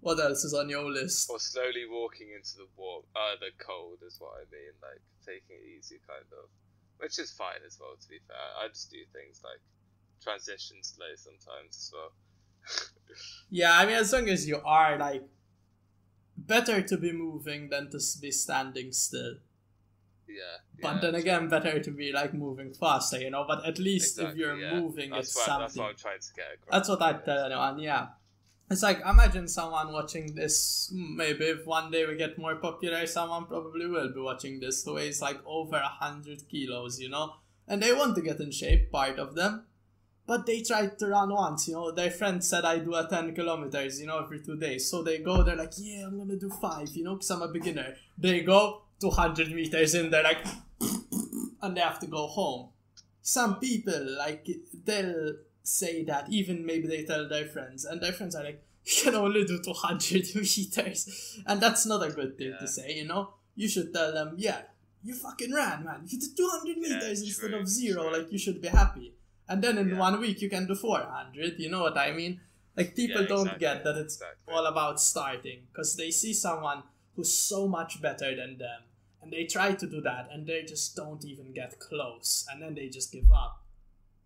[0.00, 1.30] What else is on your list?
[1.30, 4.72] Or slowly walking into the warm, uh, the cold is what I mean.
[4.82, 6.48] Like taking it easy, kind of,
[6.98, 7.96] which is fine as well.
[8.00, 9.60] To be fair, I just do things like
[10.22, 12.12] transition slow sometimes as well.
[13.50, 15.22] Yeah, I mean, as long as you are, like,
[16.36, 19.34] better to be moving than to be standing still.
[20.26, 20.58] yeah.
[20.82, 21.20] But yeah, then true.
[21.20, 23.44] again, better to be, like, moving faster, you know?
[23.46, 24.80] But at least if you're yeah.
[24.80, 25.62] moving, that's it's what, something.
[25.62, 26.72] That's what I'm trying to get across.
[26.72, 28.06] That's what I tell anyone, yeah.
[28.70, 30.90] It's like imagine someone watching this.
[30.92, 34.94] Maybe if one day we get more popular, someone probably will be watching this who
[34.94, 37.34] weighs like over a hundred kilos, you know,
[37.68, 38.90] and they want to get in shape.
[38.90, 39.64] Part of them,
[40.26, 41.90] but they tried to run once, you know.
[41.90, 44.90] Their friend said I do a ten kilometers, you know, every two days.
[44.90, 47.48] So they go, they're like, yeah, I'm gonna do five, you know, because I'm a
[47.48, 47.94] beginner.
[48.16, 50.44] They go two hundred meters in, they're like,
[51.62, 52.70] and they have to go home
[53.26, 54.46] some people like
[54.84, 55.32] they'll
[55.66, 59.14] say that even maybe they tell their friends and their friends are like you can
[59.14, 62.58] only do 200 meters and that's not a good thing Yeah.
[62.58, 64.60] to say you know you should tell them yeah
[65.02, 68.12] you fucking ran man you did 200 Yeah, meters instead true, of zero true.
[68.18, 69.14] like you should be happy
[69.48, 69.98] and then in Yeah.
[69.98, 72.40] one week you can do 400 you know what i mean
[72.76, 74.52] like people don't exactly, get that it's exactly.
[74.54, 76.82] all about starting because they see someone
[77.16, 78.82] who's so much better than them
[79.22, 82.74] and they try to do that and they just don't even get close and then
[82.74, 83.62] they just give up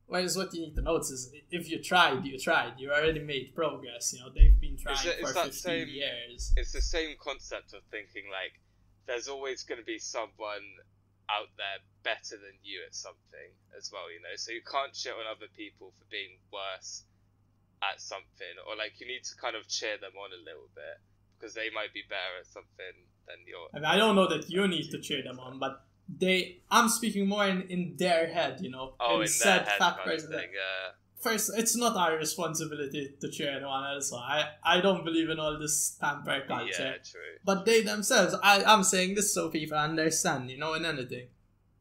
[0.09, 2.75] whereas what you need to notice is if you tried you tried.
[2.79, 4.31] You already made progress you know.
[4.35, 6.53] They've been trying it- for 15 same- years.
[6.57, 8.61] it's the same concept of thinking like
[9.07, 10.66] there's always going to be someone
[11.31, 14.35] out there better than you at something as well you know?
[14.37, 17.05] So you can't shit on other people for being worse
[17.83, 20.99] at something or like you need to kind of cheer them on a little bit
[21.38, 22.97] because they might be better at something
[23.29, 23.38] than
[23.75, 27.27] mean, I don't know that you need to cheer them on but they i'm speaking
[27.29, 30.49] more in, in their head you know oh in said head fat person that- thing
[30.57, 30.90] uh,
[31.21, 35.59] first it's not our responsibility to cheer anyone else i i don't believe in all
[35.59, 40.51] this pamper culture yeah true But they themselves, I, I'm saying this so people understand,
[40.51, 41.29] you know, in anything.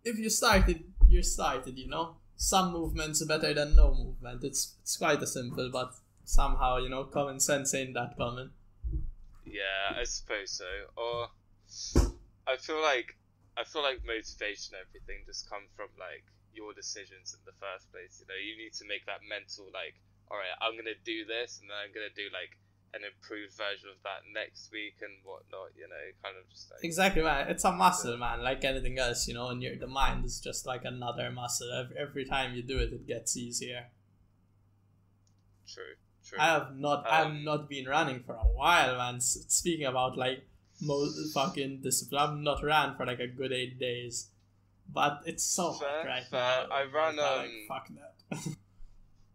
[0.04, 2.06] If you started, you started, you know.
[2.36, 4.44] Some movements are better than no movement.
[4.50, 5.92] It's it's quite a simple, but
[6.24, 8.52] somehow, you know, common sense ain't that common.
[9.46, 10.70] Yeah, I suppose so.
[10.96, 11.28] Or
[12.48, 13.18] I feel like
[13.58, 17.90] I feel like motivation and everything just come from like your decisions in the first
[17.92, 18.22] place.
[18.22, 19.98] You know, you need to make that mental like,
[20.30, 22.54] all right, I'm gonna do this, and then I'm gonna do like
[22.94, 25.74] an improved version of that next week and whatnot.
[25.76, 27.50] You know, kind of just like Exactly, man.
[27.50, 28.42] It's a muscle, man.
[28.44, 29.50] Like anything else, you know.
[29.50, 31.72] And your the mind is just like another muscle.
[31.74, 33.88] Every, every time you do it, it gets easier.
[35.68, 36.38] true, true.
[36.40, 37.06] I have not.
[37.10, 39.20] I've Um, not been running for a while, man.
[39.22, 40.48] Speaking about like
[40.82, 44.30] mo- fucking discipline, I've not ran for like a good eight days,
[44.92, 46.68] but it's so Fair, hot right fair.
[46.70, 46.76] now.
[46.76, 48.16] I ran, Like, um, fuck that.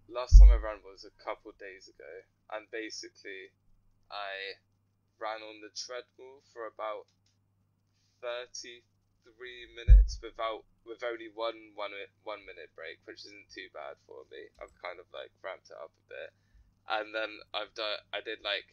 [0.08, 2.12] last time I ran was a couple days ago,
[2.52, 3.50] and basically,
[4.10, 4.60] I
[5.18, 7.06] ran on the treadmill for about
[8.20, 8.82] 33
[9.74, 14.26] minutes without with only one one minute, one minute break, which isn't too bad for
[14.30, 14.50] me.
[14.60, 16.30] I've kind of like ramped it up a bit,
[16.90, 18.66] and then I've done I did like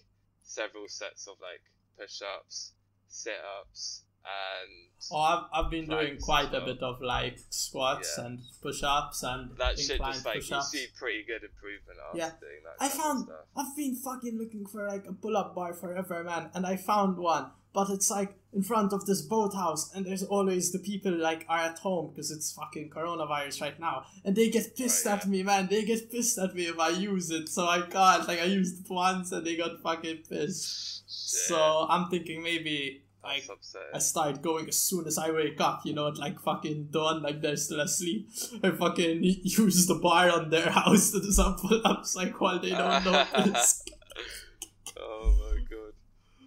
[0.43, 1.61] several sets of like
[1.99, 2.73] push ups,
[3.07, 8.25] sit ups, and Oh, I've, I've been doing quite a bit of like squats Yeah.
[8.25, 10.71] and push ups and that shit just like you push-ups.
[10.71, 12.31] see pretty good improvement after Yeah.
[12.39, 12.75] doing that.
[12.85, 16.75] I found I've been fucking looking for like a pull-up bar forever, man, and I
[16.75, 21.11] found one, but it's like in front of this boathouse, and there's always the people
[21.11, 25.19] like are at home because it's fucking coronavirus right now, and they get pissed Right,
[25.21, 25.67] at me, man.
[25.69, 28.27] They get pissed at me if I use it, so I can't.
[28.27, 31.03] Like I used it once, and they got fucking pissed.
[31.07, 33.43] Shit, So I'm thinking maybe like.
[33.93, 37.21] I start going as soon as I wake up, you know, at like fucking dawn,
[37.21, 38.29] like they're still asleep.
[38.63, 42.59] I fucking use the bar on their house to do some pull ups, like while
[42.59, 43.05] they don't
[43.35, 43.83] notice.
[44.97, 45.93] oh my god.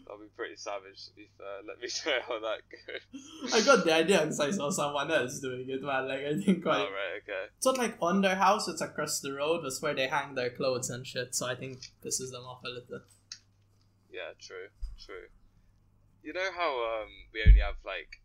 [0.07, 1.63] That'll be pretty savage to be fair.
[1.63, 3.55] Let me know how that goes.
[3.55, 6.09] I got the idea because I saw someone else doing it, man.
[6.09, 7.45] Like, I think like, Alright, okay.
[7.57, 10.51] it's not like on their house, it's across the road, that's where they hang their
[10.51, 13.07] clothes and shit, so I think pisses them off a little.
[14.11, 14.67] Yeah, true,
[14.99, 15.31] true.
[16.25, 16.71] You know how
[17.03, 18.19] um we only have like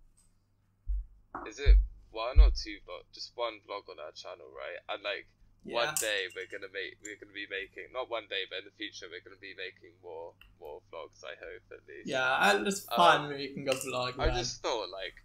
[1.50, 1.78] is it
[2.12, 4.80] one or two vlog just one vlog on our channel, right?
[4.90, 5.26] And like
[5.66, 5.86] Yeah.
[5.86, 8.76] one day we're gonna make we're gonna be making not one day but in the
[8.78, 12.08] future we're gonna be making more more vlogs, I hope at least.
[12.08, 14.36] Yeah, and it's fun can go vlog, I man.
[14.38, 15.16] just thought like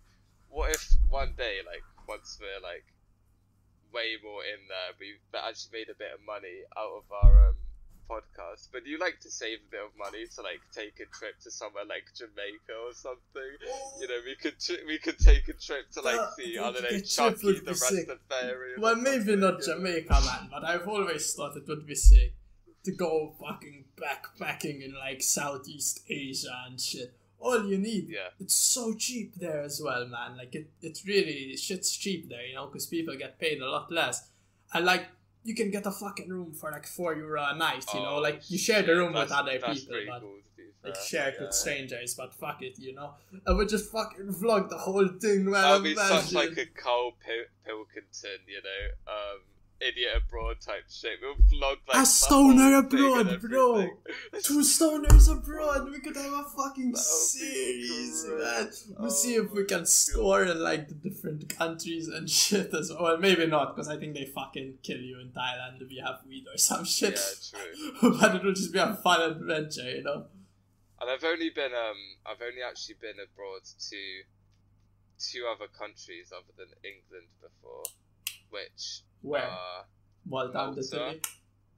[0.49, 2.85] what if one day like once we're like
[3.92, 7.55] way more in there we've actually made a bit of money out of our um
[8.11, 11.38] podcast but you like to save a bit of money to like take a trip
[11.40, 13.53] to somewhere like jamaica or something
[14.01, 16.59] you know we could tri- we could take a trip to like Uh, see the-
[16.59, 18.09] i don't know the trip chucky the sick.
[18.09, 19.62] rastafarian Well, maybe not?
[19.62, 22.35] Jamaica, man, but I've always thought it would be sick
[22.85, 27.14] to go fucking backpacking in like Southeast Asia and shit.
[27.38, 30.37] All you need, yeah it's so cheap there as well, man.
[30.37, 33.90] Like it, it really shit's cheap there, you know, because people get paid a lot
[33.90, 34.29] less.
[34.73, 35.07] And like
[35.45, 38.18] you can get a fucking room for like four euro a night, you know, Oh,
[38.21, 39.75] like you share the room with other people,
[40.09, 40.37] but cool
[40.85, 41.47] like share it yeah.
[41.47, 42.14] with strangers.
[42.14, 43.14] But fuck it, you know.
[43.47, 45.62] I would just fucking vlog the whole thing, man.
[45.62, 46.23] That would be imagine.
[46.23, 49.40] such like a Carl Pil- Pilkington, you know, um,
[49.87, 51.18] idiot abroad type shit.
[51.21, 53.88] We'll vlog like A stoner abroad, bro.
[54.42, 55.90] Two stoners abroad.
[55.90, 58.71] We could have a fucking series, man.
[58.99, 62.90] We'll Oh see if we can score in like the different countries and shit as
[62.90, 63.03] well.
[63.03, 66.21] Well, maybe not, because I think they fucking kill you in Thailand if you have
[66.29, 67.18] weed or some shit.
[67.53, 67.61] Yeah,
[68.01, 68.18] true.
[68.21, 70.27] but it will just be a fun adventure, you know.
[71.01, 73.97] And I've only been um I've only actually been abroad to
[75.18, 77.85] two other countries other than England before,
[78.51, 79.42] which Where?
[79.42, 79.85] Uh, are
[80.26, 80.74] Malta.
[80.78, 81.20] Italy.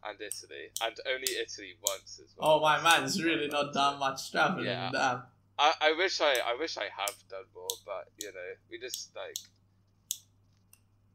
[0.06, 2.56] and Italy, and only Italy once as well.
[2.56, 4.66] Oh my man's really not that much traveling.
[4.66, 4.90] Yeah.
[4.92, 5.22] Damn.
[5.58, 9.14] I, I wish I I wish I have done more, but you know we just
[9.14, 9.36] like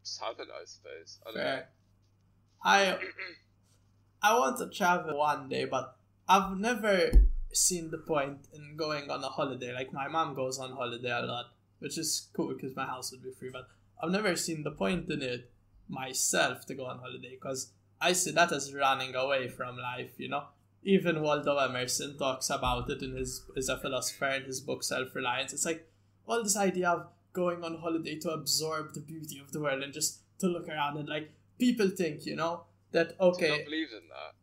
[0.03, 1.19] just haven't, I suppose.
[1.27, 1.61] I don't know.
[2.63, 2.97] I
[4.21, 5.95] I want to travel one day, but
[6.27, 7.11] I've never
[7.51, 9.73] seen the point in going on a holiday.
[9.73, 11.45] Like my mom goes on holiday a lot,
[11.79, 13.49] which is cool because my house would be free.
[13.51, 13.67] But
[14.01, 15.51] I've never seen the point in it
[15.89, 20.11] myself to go on holiday because I see that as running away from life.
[20.17, 20.43] You know,
[20.83, 25.15] even Waldo Emerson talks about it in his is a philosopher in his book Self
[25.15, 25.53] Reliance.
[25.53, 25.87] It's like
[26.27, 29.93] all this idea of going on holiday to absorb the beauty of the world and
[29.93, 34.07] just to look around and like people think you know that okay not believe in
[34.09, 34.33] that?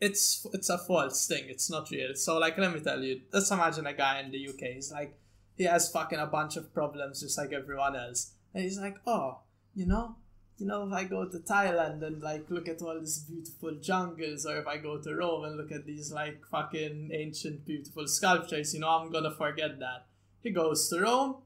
[0.00, 3.50] it's it's a false thing it's not real so like let me tell you let's
[3.50, 5.16] imagine a guy in the uk he's like
[5.56, 9.38] he has fucking a bunch of problems just like everyone else and he's like oh
[9.74, 10.16] you know
[10.60, 14.44] you know if i go to thailand and like look at all these beautiful jungles
[14.46, 18.74] or if i go to rome and look at these like fucking ancient beautiful sculptures
[18.74, 20.06] you know i'm gonna forget that
[20.42, 21.36] he goes to rome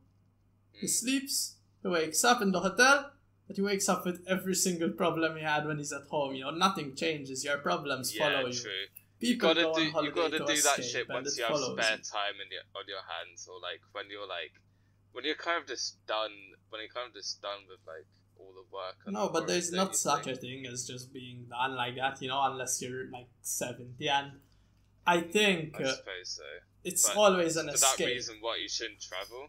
[0.72, 3.10] he sleeps he wakes up in the hotel
[3.46, 6.34] but he wakes up with every single problem he had when he's at home.
[6.34, 7.44] You know, nothing changes.
[7.44, 8.54] Your problems Yeah, follow you.
[8.54, 8.70] true.
[9.20, 11.58] People You gotta go on do you gotta to do that shit once you have
[11.58, 12.02] spare you.
[12.08, 14.52] time in your on your hands, or like when you're like
[15.12, 16.32] when you're kind of just done
[16.70, 18.06] when you're kind of just done with like
[18.44, 18.96] all the work.
[19.06, 22.20] No, but there's not such a thing as just being done like that.
[22.22, 24.08] You know, unless you're like seventy.
[24.08, 24.32] And
[25.06, 26.42] I think I uh, suppose so.
[26.84, 28.06] it's but always an For escape.
[28.06, 29.48] that reason, what you shouldn't travel.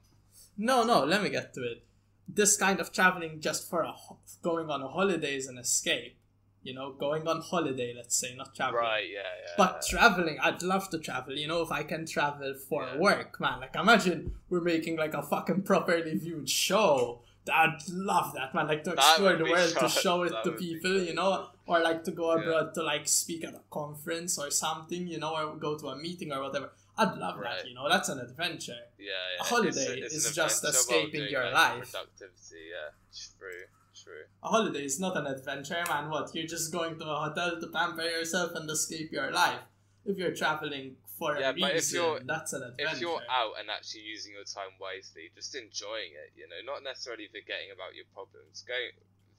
[0.57, 1.83] No, no, let me get to it.
[2.27, 6.17] This kind of traveling just for a ho- going on a holiday is an escape.
[6.63, 8.81] You know, going on holiday, let's say, not traveling.
[8.81, 9.05] Right?
[9.13, 9.19] Yeah.
[9.19, 9.53] Yeah.
[9.55, 11.35] But traveling, I'd love to travel.
[11.35, 12.97] You know, if I can travel for Yeah.
[12.97, 13.59] work, man.
[13.59, 17.21] Like, imagine we're making like a fucking properly viewed show.
[17.53, 18.67] I'd love that, man.
[18.67, 22.03] Like to explore the world, to show it That to people, you know, or like
[22.05, 22.41] to go Yeah.
[22.41, 25.95] abroad to like speak at a conference or something, you know, or go to a
[25.95, 26.71] meeting or whatever.
[26.97, 27.57] I'd love Right.
[27.57, 27.67] that.
[27.67, 28.77] You know, that's an adventure.
[28.97, 29.41] Yeah, yeah.
[29.41, 31.91] A holiday It's it's is just escaping your like, life.
[31.91, 32.89] Productivity, yeah.
[33.37, 33.65] True,
[34.03, 34.23] true.
[34.43, 36.09] A holiday is not an adventure, man.
[36.09, 36.33] What?
[36.33, 39.59] You're just going to a hotel to pamper yourself and escape your life.
[40.05, 42.95] If you're traveling for Yeah, a but if you're- that's an adventure.
[42.95, 46.84] If you're out and actually using your time wisely, just enjoying it, you know, not
[46.84, 48.61] necessarily forgetting about your problems.
[48.63, 48.91] Going,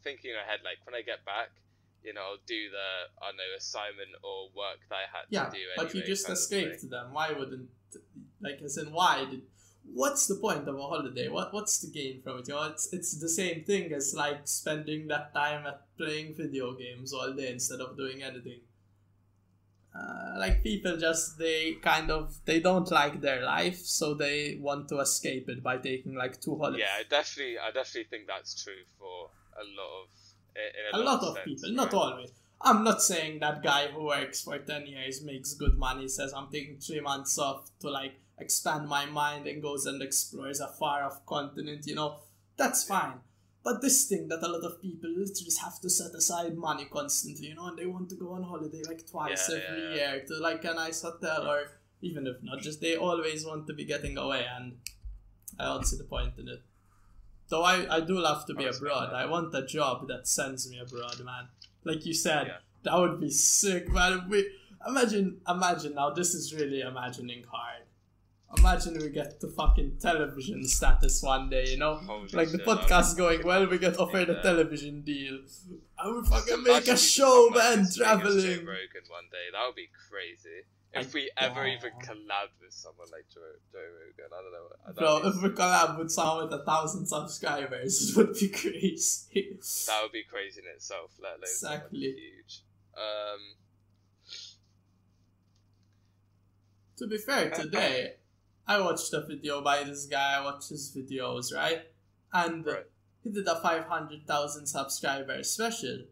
[0.03, 1.51] thinking ahead, like when I get back,
[2.03, 2.89] you know, I'll do the
[3.21, 5.57] I don't know assignment or work that I had yeah, to do.
[5.57, 7.13] Anyway, but you just escaped them.
[7.13, 7.69] Why wouldn't,
[8.41, 9.43] like, as in, why did?
[9.93, 11.29] What's the point of a holiday?
[11.29, 12.49] What What's the gain from it?
[12.49, 16.75] You know, it's it's the same thing as like spending that time at playing video
[16.75, 18.61] games all day instead of doing anything.
[19.97, 24.89] Uh, like people just they kind of they don't like their life, so they want
[24.89, 26.85] to escape it by taking like two holidays.
[26.87, 30.09] Yeah, I definitely, I definitely think that's true for a lot of.
[30.59, 31.77] A a, lot of sense, people, right?
[31.77, 32.33] not always.
[32.61, 36.49] I'm not saying that guy who works for 10 years makes good money, says I'm
[36.51, 41.05] taking three months off to like expand my mind and goes and explores a far
[41.05, 42.17] off continent, you know,
[42.57, 43.21] that's fine.
[43.67, 47.49] But this thing that a lot of people literally have to set aside money constantly,
[47.49, 50.25] you know, and they want to go on holiday like twice Yeah, every yeah, year
[50.29, 51.59] to like a nice hotel or
[52.09, 54.67] even if not, just they always want to be getting away and
[55.59, 56.63] I don't see the point in it.
[57.49, 59.09] Though I, I do love to be abroad.
[59.23, 61.45] I want a job that sends me abroad, man.
[61.83, 62.59] Like you said, Yeah.
[62.85, 64.29] that would be sick, man.
[64.29, 64.39] We
[64.87, 67.83] imagine imagine now this is really imagining hard.
[68.59, 71.95] Imagine we get to fucking television status one day, you know?
[71.97, 75.39] Holy like the shit, podcast going well, we get offered a television deal.
[75.99, 78.59] I would fucking make a show, like, man, as big as Joe traveling.
[78.67, 79.47] Rogan one day.
[79.53, 80.63] That would be crazy.
[80.95, 83.41] I- If we ever even collab with someone like Joe,
[83.71, 84.69] Joe Rogan, I don't know.
[84.87, 89.59] That'd Bro, if we collab with someone with a thousand subscribers, it would be crazy.
[89.87, 91.99] that would be crazy in itself, let alone Exactly.
[92.01, 92.63] huge.
[92.97, 93.41] Um,
[96.99, 98.15] To be fair, today
[98.67, 100.39] I watched a video by this guy.
[100.39, 101.83] I watched his videos, right?
[102.33, 102.87] And Right.
[103.23, 106.05] he did a 500,000 subscriber special.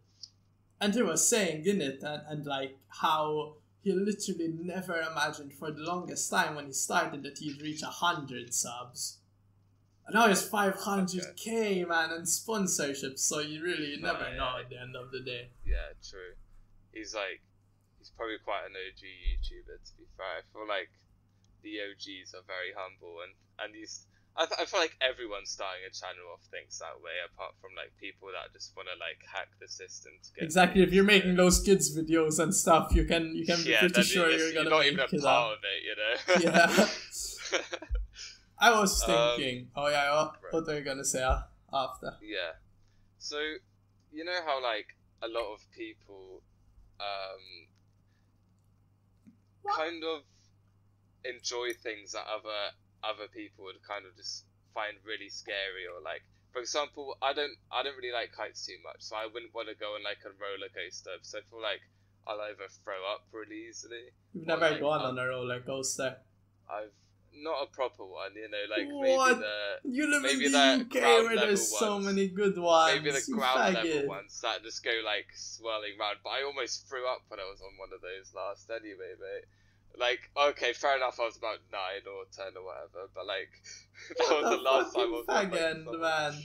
[0.80, 5.70] And he was saying in it, and, and like how he literally never imagined for
[5.70, 9.18] the longest time when he started that he'd reach 100 subs.
[10.07, 14.36] And now he's 500k, man, and sponsorships, so you really No, never yeah.
[14.36, 15.48] know at the end of the day.
[15.64, 16.34] yeah, true.
[16.92, 17.40] He's like,
[17.98, 19.76] he's probably quite an OG YouTuber.
[19.84, 20.90] To be fair, I feel like
[21.65, 23.33] the OGs are very humble, and
[23.65, 24.07] and he's.
[24.37, 27.71] I, th- I feel like everyone starting a channel off thinks that way, apart from
[27.79, 30.43] like people that just want to like hack the system to get.
[30.43, 33.71] Exactly, if you're making so- those kids videos and stuff, you can you can be
[33.71, 36.51] yeah, pretty sure you're gonna not make even a it part of it, you know.
[36.51, 36.89] Yeah.
[38.59, 39.69] I was Um, thinking.
[39.77, 40.53] oh yeah, what, right.
[40.53, 41.23] what are you gonna say
[41.73, 42.17] after?
[42.21, 42.59] Yeah.
[43.19, 43.39] So,
[44.12, 46.43] you know how like a lot of people
[46.99, 47.69] um
[49.62, 49.77] What?
[49.77, 50.23] kind of
[51.25, 52.72] enjoy things that other
[53.03, 56.22] other people would kind of just find really scary or like
[56.55, 59.68] for example, I don't I don't really like heights too much, so I wouldn't want
[59.68, 61.11] to go on like a roller coaster.
[61.22, 61.83] So I feel like
[62.29, 64.14] I'll either throw up really easily.
[64.33, 66.16] You've never like, gone on a roller coaster.
[66.70, 66.95] I've
[67.37, 69.39] not a proper one, you know, like What?
[69.39, 70.95] maybe the You live maybe in the UK
[71.27, 72.95] where there's so many good ones.
[72.95, 73.85] maybe the ground faggot.
[73.85, 76.18] level ones that just go like swirling round.
[76.22, 79.45] But I almost threw up when I was on one of those last anyway, mate.
[79.99, 83.51] Like, okay, fair enough, I was about nine or ten or whatever, but like,
[84.18, 86.42] that What was the last time I was like, some- man.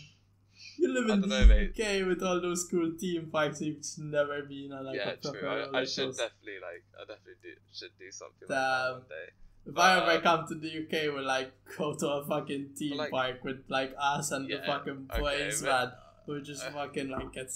[0.77, 1.71] You live in the know, mate.
[1.71, 3.61] UK with all those cool team fights.
[3.61, 5.47] You've never been on like yeah, a true.
[5.47, 8.93] I, I should definitely like, I definitely do, should do something like that Damn.
[8.93, 9.31] one day.
[9.67, 12.97] If I Uh, ever come to the UK, we'll like go to a fucking theme
[12.97, 15.91] like- park with like us and the fucking boys, but- man.
[16.27, 17.51] We'll just uh, fucking like get.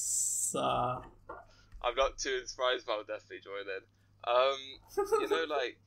[0.55, 0.99] uh
[1.83, 3.83] I'm not too inspired, but I'll definitely join in.
[4.25, 5.77] Um, you know, like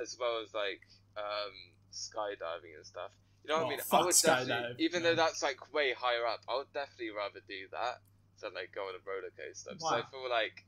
[0.00, 0.80] as well as like
[1.16, 1.54] um,
[1.92, 3.10] skydiving and stuff.
[3.44, 3.80] You know what Oh, I mean?
[3.92, 5.16] I would definitely, even man.
[5.16, 8.00] though that's like way higher up, I would definitely rather do that
[8.40, 9.74] than like go on a roller coaster.
[9.78, 10.64] So I feel like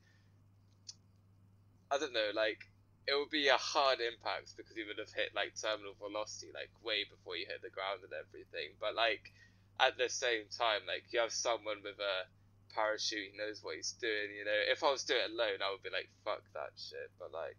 [1.90, 2.58] I don't know, like
[3.08, 6.70] it would be a hard impact because you would have hit like terminal velocity like
[6.84, 8.76] way before you hit the ground and everything.
[8.78, 9.32] But like
[9.80, 12.28] at the same time, like you have someone with a
[12.74, 14.30] parachute, he knows what he's doing.
[14.38, 17.10] You know, if I was doing it alone, I would be like, fuck that shit.
[17.18, 17.58] But like,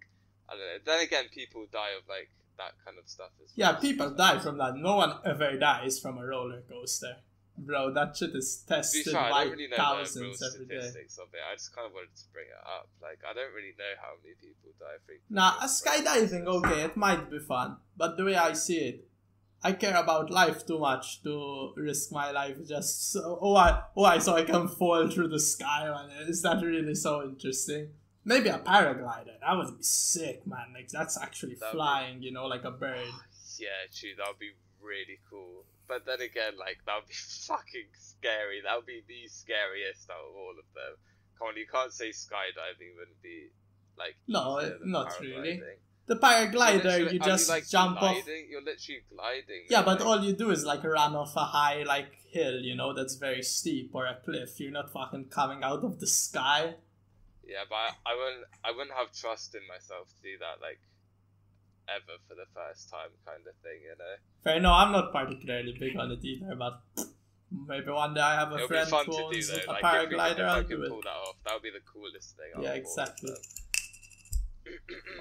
[0.51, 0.79] I don't know.
[0.85, 3.73] Then again, people die of like that kind of stuff as well.
[3.73, 4.75] yeah, people die from that.
[4.75, 7.15] No one ever dies from a roller coaster,
[7.57, 7.93] bro.
[7.93, 10.77] That shit is tested I by don't really know the real every day.
[10.77, 11.41] of it.
[11.49, 12.89] I just kind of wanted to bring it up.
[13.01, 15.15] Like, I don't really know how many people die from.
[15.29, 19.07] Nah, skydiving, okay, it might be fun, but the way I see it,
[19.63, 23.37] I care about life too much to risk my life just so.
[23.41, 26.27] Oh, I, oh, I so I can fall through the sky, man.
[26.27, 27.89] Is that really so interesting?
[28.23, 29.39] Maybe a paraglider.
[29.41, 30.67] That would be sick, man.
[30.73, 33.07] Like that's actually That'd be- flying, you know, like a ah, bird.
[33.57, 34.11] Yeah, true.
[34.17, 34.51] That would be
[34.81, 35.65] really cool.
[35.87, 37.13] But then again, like that would be
[37.47, 38.61] fucking scary.
[38.63, 40.97] That would be the scariest out of all of them.
[41.37, 43.49] Come on, you can't say skydiving wouldn't be
[43.97, 45.61] like No, not really.
[46.07, 48.17] The paraglider, literally- you just like, jump off.
[48.49, 49.65] You're literally gliding.
[49.69, 52.75] Yeah, but like- all you do is like run off a high like hill, you
[52.75, 54.59] know, that's very steep or a cliff.
[54.59, 56.75] You're not fucking coming out of the sky.
[57.45, 58.45] Yeah, but I, I wouldn't.
[58.63, 60.79] I wouldn't have trust in myself to do that, like
[61.89, 63.81] ever for the first time, kind of thing.
[63.83, 66.81] You know, Fair, no, I'm not particularly big on it either, but
[67.67, 70.07] maybe one day I have a it'll friend who to do owns a Like can-
[70.07, 70.89] paraglider, I'll can do it.
[70.89, 72.51] pull that off, that would be the coolest thing.
[72.53, 73.31] Yeah, of all of exactly.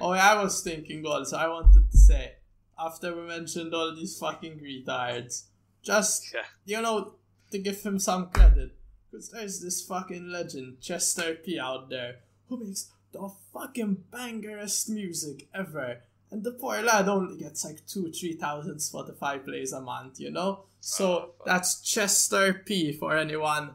[0.01, 2.35] Oh, yeah, I was thinking also, I wanted to say,
[2.79, 5.45] after we mentioned all these fucking retards,
[5.83, 6.45] just, Yeah.
[6.65, 7.15] you know,
[7.51, 8.77] to give him some credit,
[9.11, 11.59] because there's this fucking legend, Chester P.
[11.59, 12.17] out there,
[12.49, 15.99] who makes the fucking bangerest music ever.
[16.31, 20.31] And the poor lad only gets like two, three thousand Spotify plays a month, you
[20.31, 20.61] know?
[20.81, 21.07] So
[21.41, 23.73] Oh, that's Chester P for anyone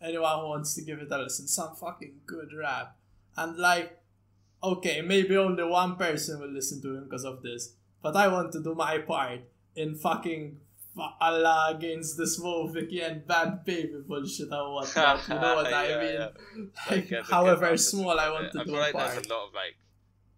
[0.00, 1.46] anyone who wants to give it a listen.
[1.46, 2.96] Some fucking good rap.
[3.36, 3.98] And like
[4.62, 7.74] okay, maybe only one person will listen to him because of this.
[8.02, 9.40] But I want to do my part
[9.76, 10.58] in fucking
[11.20, 12.38] Allah against this
[12.72, 15.26] Vicky and Bhad Bhabie bullshit or whatnot.
[15.28, 16.14] You know what I mean?
[16.14, 16.28] yeah.
[16.28, 19.12] Like, Like, get the good however small I want to I do feel like part.
[19.14, 19.76] there's a lot of like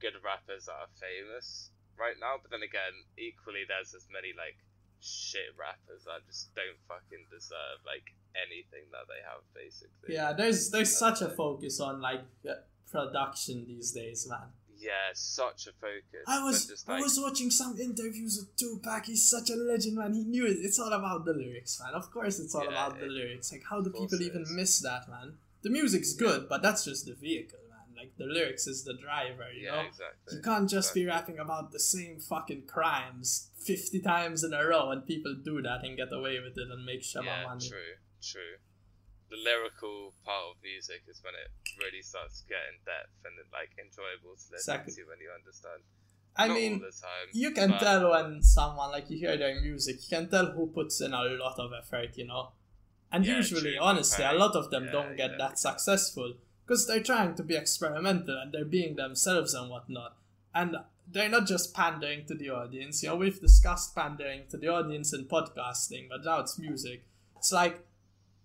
[0.01, 4.57] good rappers that are famous right now, but then again, equally there's as many like
[5.03, 10.15] shit rappers that just don't fucking deserve like anything that they have, basically.
[10.15, 12.21] Yeah, there's there's such a focus on like
[12.91, 14.49] production these days, man.
[14.81, 16.25] Yeah, such a focus.
[16.27, 19.05] I was just, I was watching some interviews with Tupac.
[19.07, 20.15] He's such a legend, man.
[20.15, 20.57] He knew it.
[20.61, 21.93] It's all about the lyrics, man.
[21.95, 23.53] Of course, it's all Yeah, about the lyrics.
[23.53, 25.35] Like, how do people even miss that, man?
[25.63, 27.95] The music's good, but that's just the vehicle, man.
[27.95, 29.89] Like the lyrics is the driver, you yeah, know.
[29.89, 30.37] exactly.
[30.37, 34.91] You can't just be rapping about the same fucking crimes fifty times in a row,
[34.91, 37.69] and people do that and get away with it and make shabba Yeah, money.
[37.69, 38.57] true, true.
[39.31, 43.35] The lyrical part of music is when it really starts to get in depth and
[43.53, 44.95] like enjoyable to listen Exactly.
[44.95, 45.83] to when you understand.
[46.37, 47.29] I Not mean, time.
[47.33, 50.67] you can but- tell when someone like you hear their music, you can tell who
[50.69, 52.53] puts in a lot of effort, you know.
[53.13, 55.39] And Yeah, usually, true, honestly, a lot of them yeah, don't get yeah.
[55.39, 60.17] that successful because they're trying to be experimental and they're being themselves and whatnot.
[60.55, 60.77] And
[61.11, 63.03] they're not just pandering to the audience.
[63.03, 67.03] You know, we've discussed pandering to the audience in podcasting, but now it's music.
[67.37, 67.85] It's like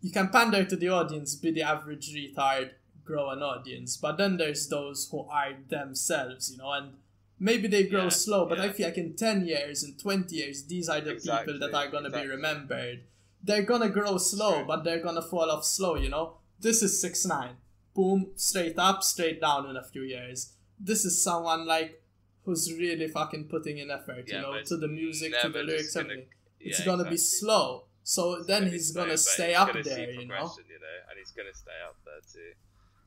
[0.06, 2.70] you can pander to the audience, be the average retard,
[3.04, 3.98] grow an audience.
[3.98, 6.92] But then there's those who are themselves, you know, and
[7.40, 10.64] maybe they grow Yeah, slow, but I feel like in 10 years, in 20 years,
[10.66, 13.00] these are the Exactly, people that are going to be remembered.
[13.44, 16.38] They're going to grow slow, but they're going to fall off slow, you know?
[16.60, 17.56] This is 6 9
[17.96, 20.54] Boom, straight up, straight down in a few years.
[20.80, 22.04] This is someone like
[22.44, 25.86] who's really fucking putting in effort, Yeah, you know, to the music, to the lyrics,
[25.86, 26.30] just gonna- everything.
[26.60, 27.86] Yeah, It's gonna be slow.
[28.08, 30.46] So then he's gonna stay he's up gonna there, you know.
[30.70, 32.54] you know, and he's gonna stay up there too.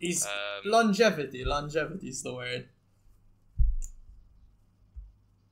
[0.01, 0.33] He's Um,
[0.65, 1.45] longevity.
[1.45, 2.69] Longevity is the word.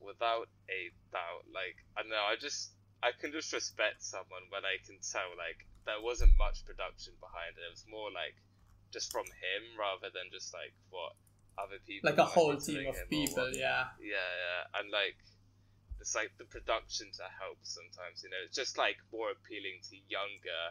[0.01, 1.45] without a doubt.
[1.53, 2.71] Like I know, I just
[3.03, 7.55] I can just respect someone when I can tell like there wasn't much production behind
[7.59, 7.63] it.
[7.67, 8.35] It was more like
[8.93, 11.13] just from him rather than just like what
[11.59, 13.51] other people Like a whole team of people.
[13.53, 13.95] Yeah.
[14.01, 15.19] Yeah, yeah, and like
[16.07, 18.23] it's like the production to help sometimes.
[18.23, 20.63] You know, it's just like more appealing to younger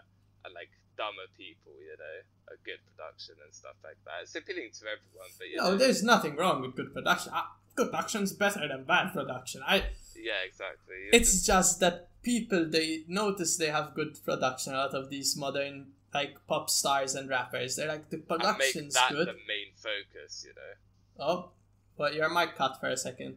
[0.47, 1.75] and like dumber people.
[1.75, 4.23] You know, a good production and stuff like that.
[4.23, 7.33] It's appealing to everyone, but you No, know, there's nothing wrong with good production.
[7.35, 9.59] Uh, good production's better than bad production.
[9.67, 9.91] I.
[10.15, 11.11] yeah, exactly.
[11.11, 14.71] It's just that people they notice they have good production.
[14.73, 18.39] A lot of these modern like pop stars and rappers, they're like the and make
[18.39, 19.27] production's that good.
[19.27, 20.47] the main focus.
[20.47, 21.27] You know.
[21.27, 21.49] Oh,
[21.97, 23.35] but your mic cut for a second.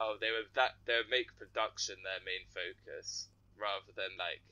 [0.00, 3.28] Oh, they would that they would make production their main focus
[3.58, 4.42] rather than like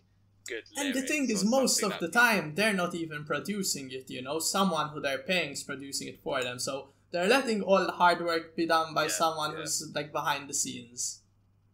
[0.46, 0.64] good.
[0.74, 0.76] Lyrics.
[0.76, 4.38] And the thing is, most of the time, they're not even producing it, you know?
[4.38, 6.58] Someone who they're paying is producing it for them.
[6.58, 9.56] So they're letting all the hard work be done by Yeah, someone yeah.
[9.58, 11.20] who's like behind the scenes.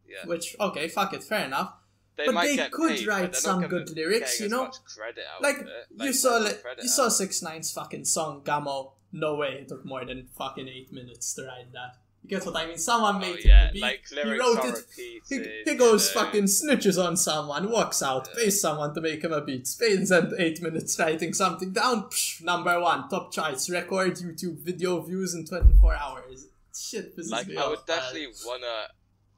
[0.08, 1.74] yeah, Which, okay, fuck it, fair enough.
[2.16, 4.64] they but they could paid, write some good lyrics, you know?
[4.64, 5.66] much credit out Like, of
[6.06, 6.52] you saw li-
[6.82, 7.08] you saw.
[7.08, 8.92] Six Nine's fucking song Gummo.
[9.12, 11.96] No way it took more than fucking eight minutes to write that.
[12.22, 12.76] You get what I mean?
[12.78, 13.80] Someone oh, made Oh, it yeah, beat.
[13.82, 14.84] like he wrote it.
[15.28, 18.44] He, he goes fucking snitches on someone, walks out, Yeah.
[18.44, 22.04] pays someone to make him a beat, spends and eight minutes writing something down.
[22.10, 26.46] Psh, number one, top charts, record YouTube video views in 24 hours.
[26.76, 27.96] Shit pisses Like me I would off, man.
[27.98, 28.88] definitely wanna.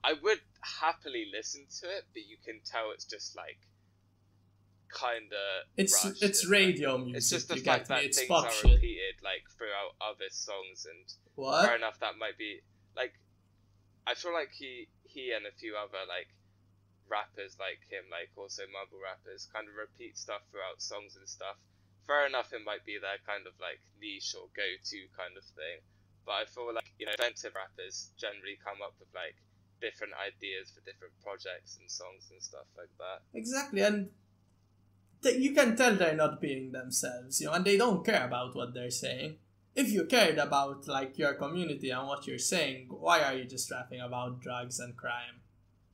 [0.03, 0.41] I would
[0.81, 3.59] happily listen to it, but you can tell it's just like
[4.93, 5.37] kinda.
[5.77, 7.17] It's rushed it's radio like, music.
[7.19, 7.97] It's just the you fact me?
[7.97, 11.07] that It's things are repeated like throughout other songs, and
[11.65, 12.61] fair enough, that might be
[13.01, 13.17] like.
[14.07, 16.29] I feel like he he and a few other like
[17.11, 21.59] rappers like him, like also mumble rappers, kind of repeat stuff throughout songs and stuff.
[22.07, 25.45] Fair enough, it might be their kind of like niche or go to kind of
[25.59, 25.83] thing.
[26.25, 29.37] But I feel like you know, inventive rappers generally come up with like
[29.83, 33.27] different ideas for different projects and songs and stuff like that.
[33.35, 34.09] Exactly, and
[35.25, 38.73] you can tell they're not being themselves, you know, and they don't care about what
[38.73, 39.37] they're saying.
[39.75, 43.71] If you cared about like your community and what you're saying, why are you just
[43.71, 45.41] rapping about drugs and crime?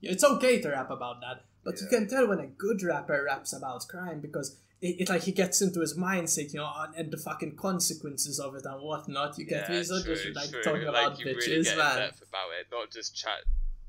[0.03, 3.53] It's okay to rap about that, but you can tell when a good rapper raps
[3.53, 7.11] about crime because it, it like he gets into his mindset, you know, and, and
[7.11, 9.39] the fucking consequences of it and whatnot.
[9.39, 9.83] You get me?
[9.83, 10.63] So just like true.
[10.63, 11.97] talking like, about you really bitches, get in man.
[11.97, 13.43] depth about it, not just chat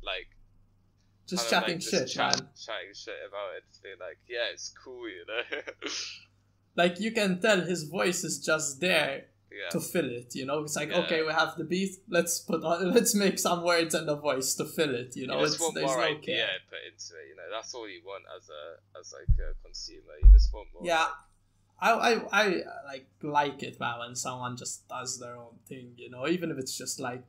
[0.03, 0.27] like
[1.27, 2.49] Just chatting like, shit, chat, man.
[2.55, 3.63] Chatting shit about it.
[3.69, 5.59] Just being like, yeah, it's cool, you know.
[6.77, 9.69] Like you can tell his voice is just there yeah.
[9.69, 10.35] to fill it.
[10.35, 10.99] You know, it's like Yeah.
[11.01, 11.95] okay, we have the beat.
[12.09, 15.15] Let's put on, let's make some words and a voice to fill it.
[15.15, 16.47] You know, you just it's want there's more no idea care.
[16.69, 17.29] put into it.
[17.29, 20.13] You know, that's all you want as a as like a consumer.
[20.21, 20.83] You just want more.
[20.85, 21.07] Yeah,
[21.79, 22.47] I, I I
[22.85, 25.93] like like it man when someone just does their own thing.
[25.97, 27.23] You know, even if it's just like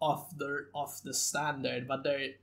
[0.00, 2.36] off the off the standard, but they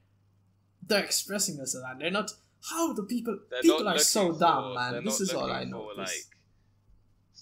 [0.88, 2.32] they're expressing this and they're not.
[2.68, 5.06] How the people They're people are so dumb, for- man.
[5.06, 5.92] This is all I know.
[5.96, 6.10] Like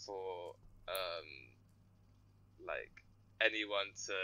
[0.06, 0.56] for
[0.88, 1.30] um
[2.68, 2.92] like
[3.42, 4.16] anyone to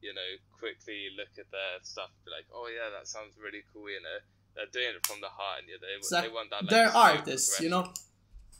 [0.00, 3.62] you know quickly look at their stuff and be like, oh yeah, that sounds really
[3.72, 3.90] cool.
[3.90, 4.18] You know,
[4.54, 6.62] they're doing it from the heart, and you know, they, they want that.
[6.62, 7.92] Like, they're artists, you know.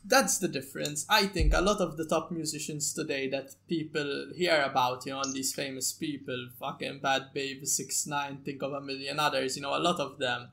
[0.09, 1.05] That's the difference.
[1.09, 5.21] I think a lot of the top musicians today that people hear about, you know,
[5.21, 9.63] and these famous people, fucking Bhad Bhabie, Six Nine, think of a million others, you
[9.63, 10.51] know, a lot of them,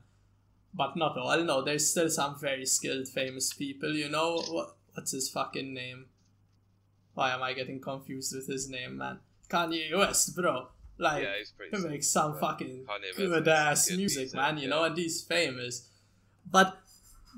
[0.72, 1.40] but not all.
[1.44, 4.42] No, there's still some very skilled, famous people, you know.
[4.48, 6.06] What, what's his fucking name?
[7.14, 9.20] Why am I getting confused with his name, man?
[9.48, 10.68] Kanye West, bro.
[10.98, 11.76] Like, yeah, he's pretty.
[11.76, 11.90] he sick.
[11.90, 12.40] makes some Yeah.
[12.40, 12.86] fucking
[13.16, 14.68] good ass music, man, you yeah.
[14.70, 15.88] know, and he's famous.
[16.48, 16.78] But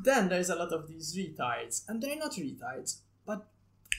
[0.03, 3.47] then there's a lot of these retards, and they're not retards, but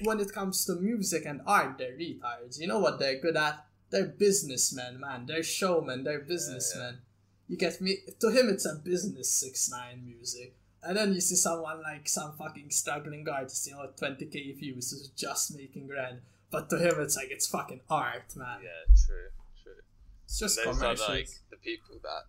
[0.03, 2.59] when it comes to music and art, they're retards.
[2.59, 3.65] You know what they're good at?
[3.89, 5.25] They're businessmen, man.
[5.25, 6.99] They're showmen, they're businessmen.
[7.47, 7.99] You get me?
[8.19, 10.53] To him, it's a business 6 9 music.
[10.83, 15.07] And then you see someone like some fucking struggling artist, you know, 20k views, who's
[15.15, 16.19] just making grand.
[16.49, 18.59] But to him, it's like, it's fucking art, man.
[18.63, 19.29] Yeah, true,
[19.61, 19.81] true.
[20.25, 22.23] It's just those are like the people that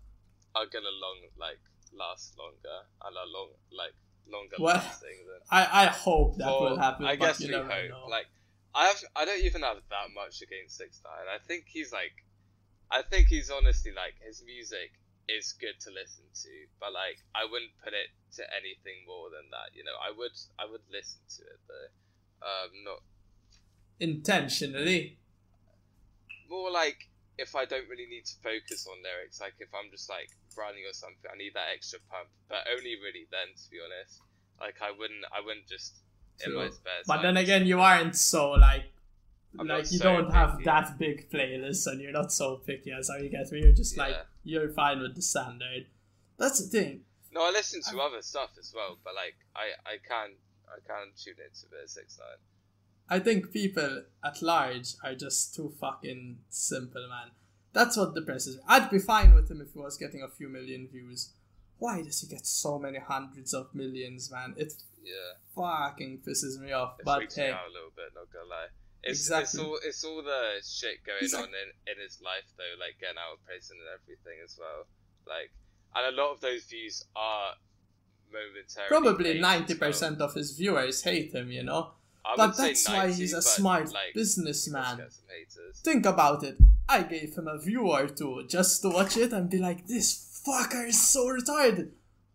[0.54, 1.58] are gonna long like
[1.92, 3.94] last longer and are long like
[4.26, 7.06] longer Well, lasting than I, I hope that Well, will happen.
[7.06, 7.90] I guess you we hope.
[7.90, 8.06] know.
[8.10, 8.26] Like
[8.74, 11.26] I have I don't even have that much against Six Nine.
[11.32, 12.12] I think he's like
[12.90, 14.92] I think he's honestly like his music
[15.28, 19.48] is good to listen to, but like I wouldn't put it to anything more than
[19.52, 19.76] that.
[19.76, 21.88] You know, I would I would listen to it though.
[22.44, 23.00] Um not
[24.00, 25.18] Intentionally.
[26.48, 30.10] more like if I don't really need to focus on lyrics, like if I'm just
[30.10, 32.28] like running or something, I need that extra pump.
[32.48, 34.20] But only really then, to be honest.
[34.60, 35.94] Like I wouldn't, I wouldn't just
[36.44, 38.92] in my spare But then again, you aren't so like.
[39.58, 43.08] I'm like you so don't have that big playlist and you're not so picky as
[43.08, 43.60] how you get me.
[43.60, 45.86] You're just like you're fine with the standard.
[46.38, 47.00] That's the thing.
[47.32, 50.34] No, I listen to um, other stuff as well, but like I, I can,
[50.68, 52.38] I can tune into bit Six Nine.
[53.10, 57.30] I think people at large are just too fucking simple, man.
[57.72, 58.62] That's what depresses me.
[58.66, 61.32] I'd be fine with him if he was getting a few million views.
[61.78, 64.54] Why does he get so many hundreds of millions, man?
[64.56, 66.98] It Yeah, fucking pisses me off.
[66.98, 68.10] it but freaks hey, me out a little bit.
[68.14, 68.66] Not gonna lie.
[69.04, 69.44] It's, Exactly.
[69.44, 73.16] it's all it's all the shit going on in, in his life though, like getting
[73.16, 74.86] out of prison and everything as well.
[75.26, 75.52] Like,
[75.94, 77.54] and a lot of those views are
[78.32, 78.88] momentarily.
[78.90, 79.88] probably ninety well.
[79.90, 81.50] percent of his viewers hate him.
[81.50, 81.92] You know.
[82.36, 84.96] But that's why he's a smart like, businessman.
[84.98, 85.80] get some haters.
[85.80, 86.56] Think about it.
[86.88, 90.42] I gave him a view or two just to watch it and be like, this
[90.46, 91.90] fucker is so retarded.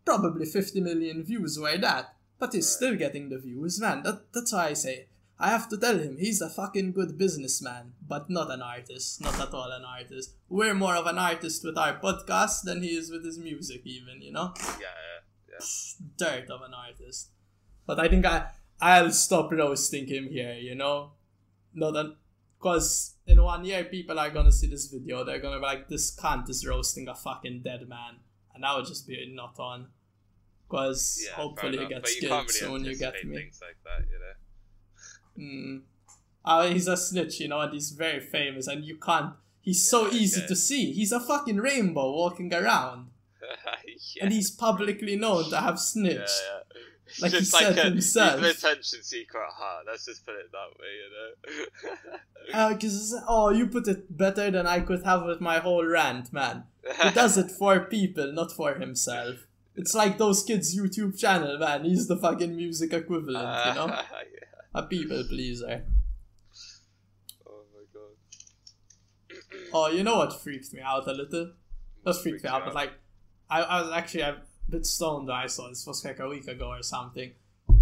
[0.05, 2.15] Probably 50 million views were that.
[2.39, 2.75] But he's Right.
[2.75, 4.03] still getting the views, man.
[4.03, 5.07] That, that's why I say.
[5.39, 9.19] I have to tell him he's a fucking good businessman, but not an artist.
[9.21, 10.31] Not at all an artist.
[10.49, 14.21] We're more of an artist with our podcast than he is with his music, even,
[14.21, 14.53] you know?
[14.79, 15.65] Yeah, yeah, yeah.
[16.17, 17.29] dirt of an artist.
[17.85, 18.47] But I think I
[18.81, 21.11] I'll stop roasting him here, you know?
[21.73, 22.15] No that
[22.63, 26.15] because in one year people are gonna see this video, they're gonna be like, this
[26.15, 28.15] cunt is roasting a fucking dead man.
[28.55, 29.87] And I would just be not on.
[30.69, 33.35] Because Yeah, hopefully he gets killed really soon, you get me.
[33.35, 34.33] things like that, you know.
[35.37, 35.81] Mm.
[36.45, 39.33] Uh, he's a snitch, you know, and he's very famous, and you can't.
[39.61, 40.47] He's so easy okay.
[40.47, 40.91] to see.
[40.91, 43.07] He's a fucking rainbow walking around,
[44.15, 44.23] yeah.
[44.23, 46.41] and he's publicly known to have yeah, snitched.
[46.43, 46.59] yeah.
[47.19, 48.39] Like he Just said a, himself.
[48.39, 49.85] He's an attention seeker at heart.
[49.87, 52.19] Let's just put it that way, you know.
[52.53, 52.77] Uh,
[53.29, 56.65] oh, you put it better than I could have with my whole rant, man.
[57.01, 59.47] He does it for people, not for himself.
[59.75, 61.85] It's like those kids' YouTube channel, man.
[61.85, 63.87] He's the fucking music equivalent, you know?
[63.87, 64.75] yeah.
[64.75, 65.85] A people pleaser.
[67.47, 69.61] Oh my god.
[69.73, 71.53] Oh, you know what freaked me out a little?
[72.05, 72.91] Not freaked me out, but like,
[73.49, 74.41] I, I was actually a
[74.73, 75.85] bit stoned I saw this.
[75.85, 77.31] was like a week ago or something.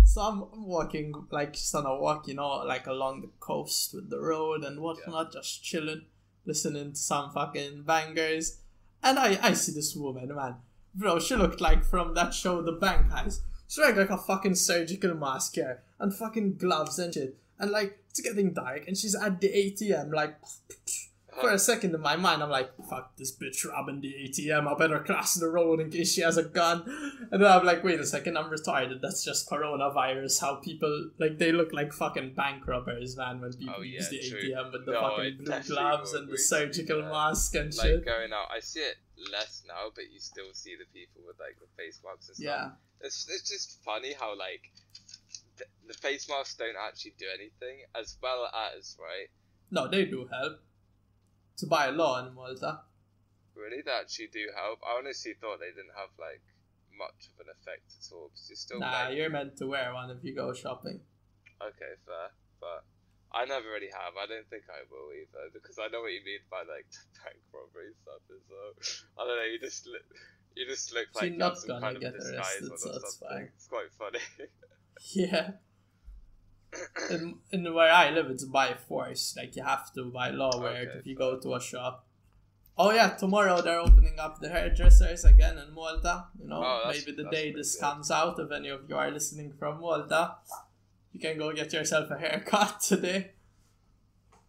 [0.04, 4.10] So I'm walking, like, just on a walk, you know, like along the coast with
[4.10, 6.06] the road and whatnot, just chilling,
[6.46, 8.60] listening to some fucking bangers.
[9.02, 10.56] And I, I see this woman, man.
[10.94, 13.39] Bro, she looked like from that show, The Bang Heist.
[13.70, 17.38] She wearing like a fucking surgical mask here and fucking gloves and shit.
[17.58, 20.36] And like, it's getting dark and she's at the ATM, like,
[21.40, 24.68] for a second in my mind, I'm like, fuck this bitch robbing the ATM.
[24.68, 26.84] I better cross the road in case she has a gun.
[27.32, 29.02] And then I'm like, wait a second, I'm retarded.
[29.02, 30.42] That's just coronavirus.
[30.42, 34.20] How people, like, they look like fucking bank robbers, man, when people Oh, use the
[34.20, 34.40] true.
[34.40, 38.06] ATM with the No, fucking blue gloves and the surgical mask and like shit.
[38.06, 38.48] going out.
[38.52, 38.98] I see it
[39.32, 42.46] less now, but you still see the people with like the face masks and stuff.
[42.46, 42.70] Yeah.
[43.08, 44.62] It's it's just funny how like
[45.58, 49.28] the, the face masks don't actually do anything, as well as right.
[49.72, 50.60] No, they do help.
[51.58, 52.82] To buy a law in Malta.
[53.56, 54.80] Really, they actually do help.
[54.84, 56.41] I honestly thought they didn't have like
[56.97, 58.30] much of an effect at all.
[58.34, 60.99] Because you're still Nah, like, you're meant to wear one if you go shopping.
[61.62, 62.30] okay, fair,
[62.60, 62.84] but.
[63.34, 64.12] I never really have.
[64.20, 66.84] I don't think I will either because I know what you mean by like
[67.24, 68.76] bank robbery stuff as well.
[69.16, 69.47] I don't know.
[69.47, 70.04] You just look,
[70.54, 72.95] you just look like you're not some gonna kind of disguise arrested, on so or
[72.99, 73.30] it's something.
[73.38, 73.49] fine.
[73.56, 74.20] It's quite funny.
[75.16, 75.52] Yeah.
[77.09, 79.36] In, in where I live, it's by force.
[79.38, 82.05] Like you have to by law Where Okay, if you go to a shop.
[82.78, 86.26] Oh yeah, tomorrow they're opening up the hairdressers again in Malta.
[86.41, 87.82] You know, Oh, maybe the day this good.
[87.82, 90.36] comes out, if any of you are listening from Malta,
[91.11, 93.32] you can go get yourself a haircut today,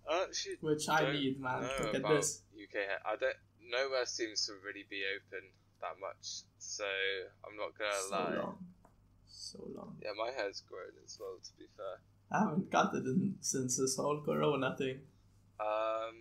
[0.09, 1.63] oh, actually which I need, man.
[1.63, 2.43] Look at this.
[2.55, 2.75] UK.
[2.75, 3.37] hair- I don't.
[3.69, 5.49] Nowhere seems to really be open
[5.81, 6.85] that much, so
[7.45, 8.43] I'm not gonna So lie.
[8.43, 8.59] long,
[9.27, 9.97] so long.
[10.01, 11.39] Yeah, my hair's grown as well.
[11.43, 11.99] To be fair.
[12.33, 15.01] I haven't it in, since this whole Corona thing.
[15.61, 16.17] Um,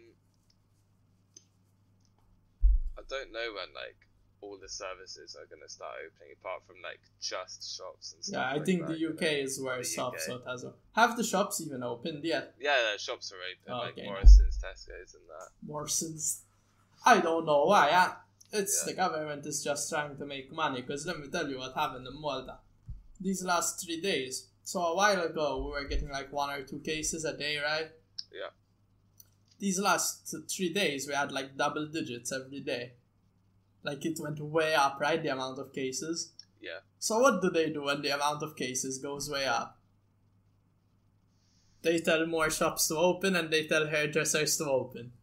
[2.97, 3.95] I don't know when like
[4.41, 8.34] all the services are gonna start opening, apart from like just shops and stuff.
[8.41, 9.28] Yeah, I like think that, the you UK know.
[9.28, 10.74] is The off, so it has a.
[10.95, 12.55] Have the shops even opened yet?
[12.59, 15.49] Yeah, the shops are open, like Okay, Morrison's, Tesco's, and that.
[15.66, 16.41] Morrison's,
[17.05, 17.89] I don't know why.
[18.51, 18.91] It's Yeah.
[18.91, 20.82] the government is just trying to make money.
[20.82, 22.57] Because let me tell you what happened in Malta.
[23.20, 24.47] These last three days.
[24.64, 27.89] So a while ago, we were getting like one or two cases a day, right?
[28.32, 28.49] Yeah.
[29.59, 32.93] These last three days, we had like double digits every day.
[33.84, 35.22] Like it went way up, right?
[35.22, 36.32] The amount of cases.
[36.62, 36.80] Yeah.
[36.99, 39.78] So what do they do when the amount of cases goes way up?
[41.82, 45.14] They tell more shops to open and they tell hairdressers to open.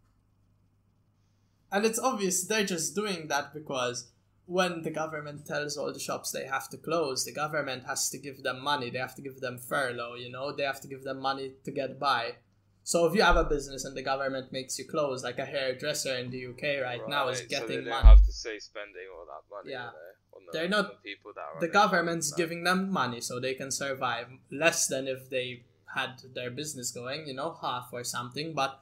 [1.70, 4.10] And it's obvious they're just doing that because
[4.56, 8.18] when the government tells all the shops they have to close, the government has to
[8.18, 8.88] give them money.
[8.90, 10.46] They have to give them furlough, you know?
[10.56, 12.22] They have to give them money to get by.
[12.82, 16.14] So if you have a business and the government makes you close, like a hairdresser
[16.16, 18.08] in the UK right, now is Right, so they getting don't money.
[18.08, 19.72] have to say spending all that money.
[19.72, 19.90] Yeah.
[19.90, 23.70] You the, They're not- the people that the government's giving them money so they can
[23.70, 28.80] survive less than if they had their business going you know half or something but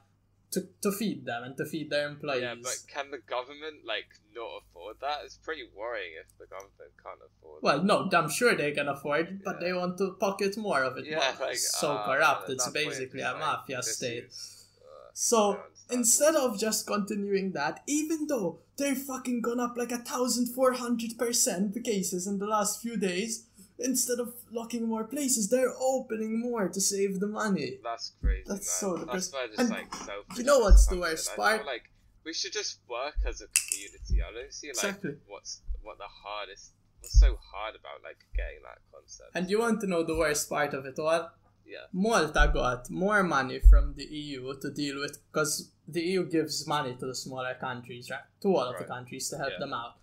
[0.51, 4.07] to, to feed them and to feed their employees Yeah, but can the government like
[4.33, 5.17] not afford that?
[5.25, 7.63] It's pretty worrying if the government can't afford.
[7.63, 9.67] well no i'm sure they can afford it, but Yeah.
[9.67, 13.31] they want to pocket more of it yeah, like so uh, corrupt it's basically a
[13.31, 15.99] like, mafia state uh, so I don't understand.
[15.99, 20.73] instead of just continuing that even though they're fucking gone up like a thousand four
[20.73, 23.46] hundred percent the cases in the last few days
[23.79, 28.43] instead of locking more places they're opening more to save the money That's crazy.
[28.47, 28.97] That's man.
[28.97, 29.33] so That's depressing.
[29.33, 31.65] why just And like you know what's the worst part?
[31.65, 31.91] like
[32.25, 34.21] we should just work as a community.
[34.21, 35.15] I don't see like Exactly.
[35.27, 36.71] what's what the hardest.
[36.99, 39.29] What's so hard about like getting that concept?
[39.35, 41.29] And you want to know the worst part of it all?
[41.65, 46.65] yeah, Malta got more money from the EU to deal with because the EU gives
[46.67, 48.21] money to the smaller countries, right?
[48.41, 49.59] To all of the countries to help Yeah.
[49.59, 49.95] them out.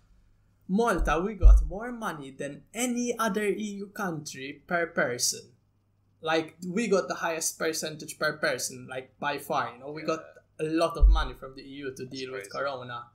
[0.67, 5.51] Malta, we got more money than any other EU country per person.
[6.21, 9.73] Like we got the highest percentage per person, like by far.
[9.73, 10.23] You know, we got
[10.59, 12.51] a lot of money from the EU to deal with.
[12.51, 13.05] Corona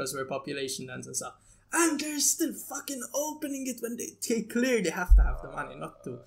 [0.00, 1.34] because we're population dense and stuff.
[1.72, 5.76] And they're still fucking opening it when they, they clearly have to have the money
[5.76, 6.14] not to.
[6.14, 6.18] Uh.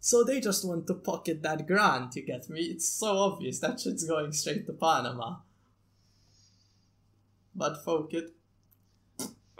[0.00, 2.60] So they just want to pocket that grant, you get me?
[2.60, 5.36] It's so obvious that shit's going straight to Panama.
[7.54, 8.30] But fuck it.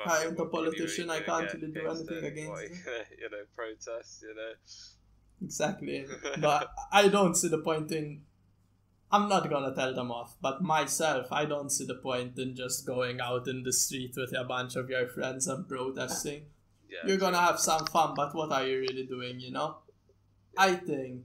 [0.04, 3.18] Fucking ain't a what can you politician, I can't really do anything against What, it.
[3.20, 4.22] you know, protest.
[4.22, 4.52] You know.
[5.42, 6.06] Exactly.
[6.40, 8.22] but I don't see the point in.
[9.10, 12.86] I'm not gonna tell them off, but myself, I don't see the point in just
[12.86, 16.42] going out in the street with a bunch of your friends and protesting.
[16.90, 17.06] Yeah.
[17.06, 19.76] You're gonna have some fun, but what are you really doing, you know?
[20.56, 21.24] I think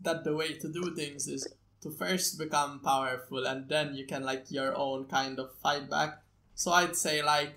[0.00, 1.46] that the way to do things is
[1.82, 6.22] to first become powerful and then you can like your own kind of fight back.
[6.62, 7.52] So I'd say like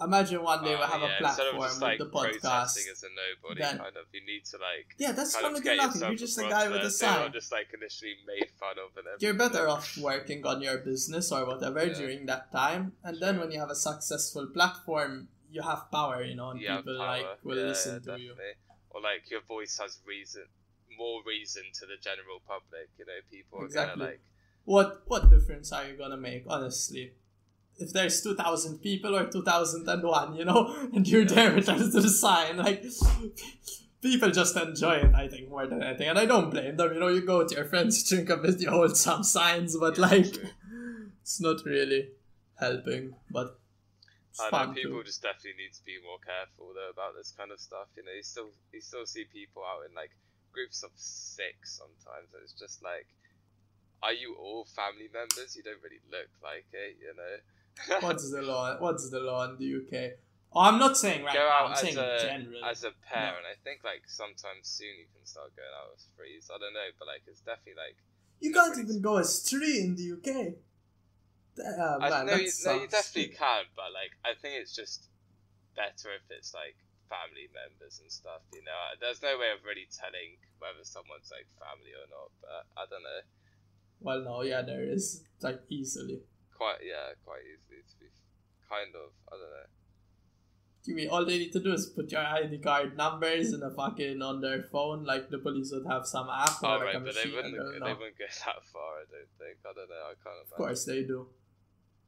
[0.00, 2.74] imagine one day we Uh, have yeah, a platform just, with like, the podcast.
[2.92, 4.04] as a nobody, then- kind of.
[4.16, 4.88] You need to like.
[5.02, 6.02] Yeah, that's kind of do get nothing.
[6.02, 7.32] You're just a guy with a sign.
[7.40, 9.22] just like initially made fun of and everything.
[9.24, 11.98] You're better off working on your business or whatever Yeah.
[12.00, 15.12] during that time, and then when you have a successful platform,
[15.50, 18.32] you have power, you know, and You people like will yeah, listen to you.
[18.92, 20.46] Or like your voice has reason,
[21.02, 22.88] more reason to the general public.
[23.00, 23.98] You know, people are Exactly.
[23.98, 24.20] gonna like.
[24.74, 27.06] What what difference are you gonna make, honestly?
[27.78, 31.54] If there's two thousand people or two thousand and one, you know, and you're there
[31.54, 32.84] with us to the sign, like
[34.02, 36.08] people just enjoy it, I think, more than anything.
[36.08, 38.36] And I don't blame them, you know, you go with your friends, you drink a
[38.36, 40.50] bit, you hold some signs, but Yeah, like true.
[41.22, 42.10] it's not really
[42.58, 43.14] helping.
[43.30, 43.58] But
[44.40, 45.04] I know people too.
[45.04, 47.88] just definitely need to be more careful though about this kind of stuff.
[47.96, 50.10] You know, you still you still see people out in like
[50.52, 52.28] groups of six sometimes.
[52.42, 53.06] It's just like,
[54.02, 55.56] are you all family members?
[55.56, 56.96] You don't really look like it.
[57.00, 57.36] You know.
[58.00, 58.76] What's the law?
[58.78, 60.12] What's the law in the UK?
[60.52, 61.48] Oh, I'm not saying right Go now.
[61.48, 62.64] out I'm as saying a in general.
[62.64, 63.44] as a parent.
[63.44, 66.48] I think like sometime soon you can start going out with threes.
[66.48, 67.96] I don't know, but like it's definitely like
[68.40, 70.54] you can't even go as three in the UK.
[71.58, 74.74] Uh, I man, no, that you, no, you definitely can, but like I think it's
[74.74, 75.10] just
[75.74, 76.76] better if it's like
[77.10, 78.40] family members and stuff.
[78.54, 82.30] You know, there's no way of really telling whether someone's like family or not.
[82.40, 83.20] But I don't know.
[84.00, 86.22] Well, no, yeah, there is like easily.
[86.58, 88.06] Quite yeah, quite easily to be
[88.68, 89.14] kind of.
[89.28, 89.70] I don't know.
[90.84, 93.70] You mean all they need to do is put your ID card numbers in a
[93.70, 96.96] fucking on their phone, like the police would have some app or Oh like right,
[96.96, 97.54] a but they wouldn't.
[97.54, 98.90] They wouldn't go that far.
[98.96, 99.58] I don't think.
[99.64, 100.02] I don't know.
[100.02, 100.52] I can't imagine.
[100.52, 101.26] Of course they do.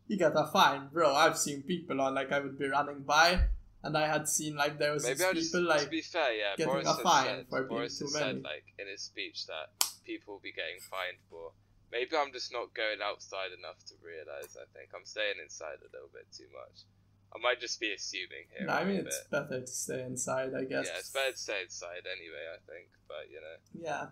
[0.08, 1.14] You get a fine, bro.
[1.14, 3.40] I've seen people on like I would be running by,
[3.84, 6.32] and I had seen like there was Maybe I'll just people to like be fair,
[6.32, 6.56] yeah.
[6.56, 8.26] getting Boris a fine said, for being Boris too has many.
[8.26, 11.52] said like in his speech that people will be getting fined more.
[11.92, 14.54] Maybe I'm just not going outside enough to realize.
[14.54, 16.86] I think I'm staying inside a little bit too much.
[17.34, 18.66] I might just be assuming here.
[18.66, 19.30] No, I mean it's bit.
[19.30, 20.86] better to stay inside, I guess.
[20.86, 22.42] Yeah, it's better to stay inside anyway.
[22.50, 24.06] I think, but you know, Yeah,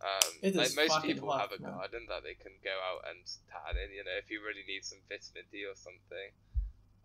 [0.00, 1.72] um, It like most people hot, have a man.
[1.72, 3.94] garden that they can go out and tan in.
[3.94, 6.30] You know, if you really need some vitamin D or something.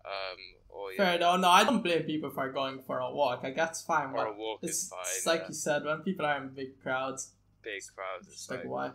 [0.04, 1.38] Um, or fair though.
[1.38, 3.44] No, I don't blame people for going for a walk.
[3.44, 4.10] Like that's fine.
[4.14, 5.00] or a walk it's, is fine.
[5.16, 5.48] it's like yeah.
[5.50, 8.28] you said, when people are in big crowds, big crowds.
[8.28, 8.92] it's It's like like, why?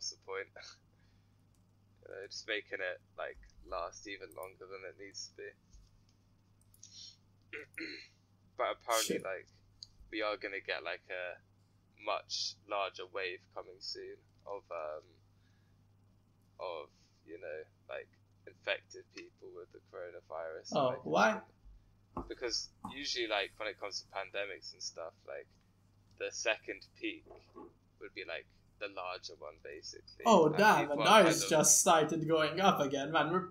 [0.00, 0.48] What's the point?
[2.00, 3.36] you know, just making it like
[3.68, 5.52] last even longer than it needs to be.
[8.56, 9.28] but apparently, Shit.
[9.28, 9.44] like
[10.08, 11.36] we are gonna get like a
[12.00, 14.16] much larger wave coming soon
[14.48, 15.04] of um
[16.56, 16.88] of
[17.28, 17.60] you know
[17.92, 18.08] like
[18.48, 20.72] infected people with the coronavirus.
[20.72, 21.44] Oh, like, why?
[22.24, 25.44] Because usually, like when it comes to pandemics and stuff, like
[26.16, 27.28] the second peak
[28.00, 28.48] would be like
[28.80, 30.24] the larger one, basically.
[30.26, 30.90] Oh And damn!
[30.90, 33.30] And it's just started going up again, man.
[33.30, 33.48] We're,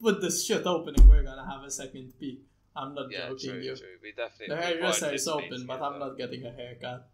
[0.00, 2.40] with this shit opening, we're gonna have a second peak.
[2.74, 3.76] I'm not yeah, joking true, you.
[3.76, 3.98] true.
[4.02, 4.54] We definitely.
[4.54, 7.08] The hairdresser is open, but I'm not getting a haircut.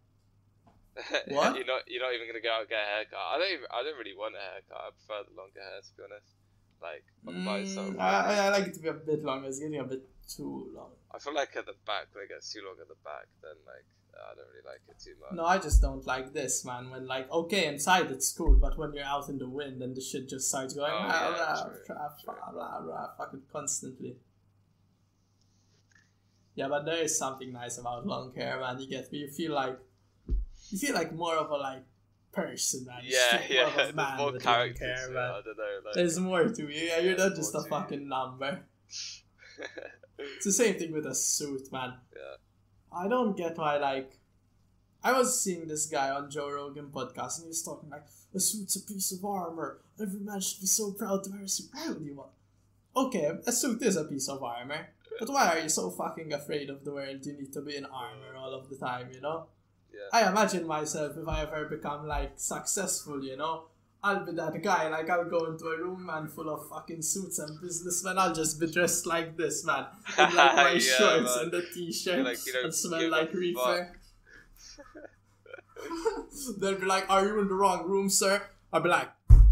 [1.29, 1.57] What?
[1.57, 1.85] you're not.
[1.89, 3.21] You're not even gonna go out and get a haircut.
[3.21, 3.53] I don't.
[3.53, 4.81] Even, I don't really want a haircut.
[4.81, 6.33] I prefer the longer hair, to be honest.
[6.81, 7.93] Like on myself.
[7.97, 9.49] Mm, I, I like it to be a bit longer.
[9.49, 10.93] It's getting a bit too long.
[11.13, 13.57] I feel like at the back when it gets too long at the back, then
[13.65, 13.85] like
[14.31, 15.33] I don't really like it too much.
[15.33, 16.91] No, I just don't like this, man.
[16.91, 20.01] When like, okay, inside it's cool, but when you're out in the wind and the
[20.01, 22.35] shit just starts going, Oh, blah, yeah, blah, true, blah, true.
[22.35, 24.17] blah, blah, blah, fucking constantly.
[26.55, 28.79] Yeah, but there is something nice about long hair, man.
[28.81, 29.13] You get.
[29.13, 29.79] You feel like
[30.71, 31.83] you feel like more of a like
[32.33, 33.03] person, man.
[33.05, 33.73] Yeah, more of yeah.
[33.73, 34.81] a There's man more characters.
[34.81, 35.31] hair, man.
[35.31, 35.81] I don't know.
[35.85, 36.69] Like, There's more to you.
[36.69, 37.71] Yeah, you're not just a to you.
[37.71, 38.61] fucking number.
[40.19, 41.93] It's the same thing with a suit, man.
[42.15, 42.37] yeah.
[42.97, 44.13] I don't get why, like,
[45.05, 48.41] I was seeing this guy on Joe Rogan podcast, and he was talking like, a
[48.41, 49.79] suit's a piece of armor.
[50.01, 51.69] Every man should be so proud to wear a suit.
[51.73, 52.31] Why would you want?
[52.97, 54.89] Okay, a suit is a piece of armor,
[55.21, 57.25] but why are you so fucking afraid of the world?
[57.27, 59.47] You need to be in armor all of the time, you know.
[59.93, 60.09] Yeah.
[60.13, 63.65] I imagine myself if I ever become like successful, you know.
[64.03, 67.39] I'll be that guy, like I'll go into a room man full of fucking suits
[67.41, 68.19] and businessmen.
[68.19, 69.87] I'll just be dressed like this, man.
[70.19, 71.45] In like my Yeah, shorts man.
[71.45, 73.93] and the t-shirt Like, you don't and smell like reefer.
[76.59, 78.43] They'll be like, "Are you in the wrong room, sir?"
[78.73, 79.09] I'll be like,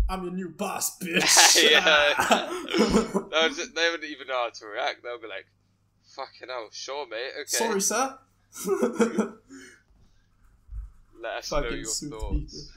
[0.09, 1.71] I'm your new boss, bitch.
[1.71, 2.15] yeah.
[2.19, 5.03] no, they wouldn't even know how to react.
[5.03, 5.47] They'll be like,
[6.15, 7.33] "Fucking hell, sure, mate.
[7.41, 8.19] Okay, Sorry, sir.
[11.21, 12.73] let us know fucking your suit thoughts."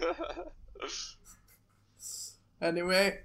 [2.62, 3.22] Anyway,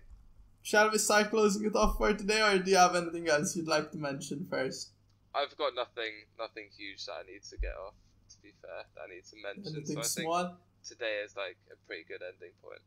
[0.63, 3.69] shall we start closing it off for today, or do you have anything else you'd
[3.69, 4.91] like to mention first?
[5.35, 7.95] I've got nothing, nothing huge that I need to get off.
[8.31, 9.77] To be fair, that I need to mention.
[9.77, 10.57] Anything so I think small?
[10.87, 12.81] today is like a pretty good ending point,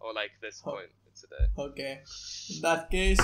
[0.00, 0.72] or like this Oh.
[0.72, 1.46] point today.
[1.56, 2.02] Okay.
[2.54, 3.20] In that case,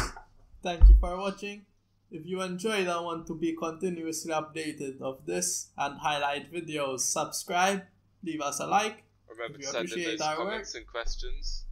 [0.62, 1.64] thank you for watching.
[2.10, 7.82] If you enjoyed and want to be continuously updated of this and highlight videos, subscribe,
[8.22, 9.02] leave us a like.
[9.28, 11.63] Remember to send in appreciate those our comments and questions.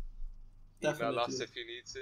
[0.84, 1.44] Email us Definitely.
[1.44, 2.00] if you need to.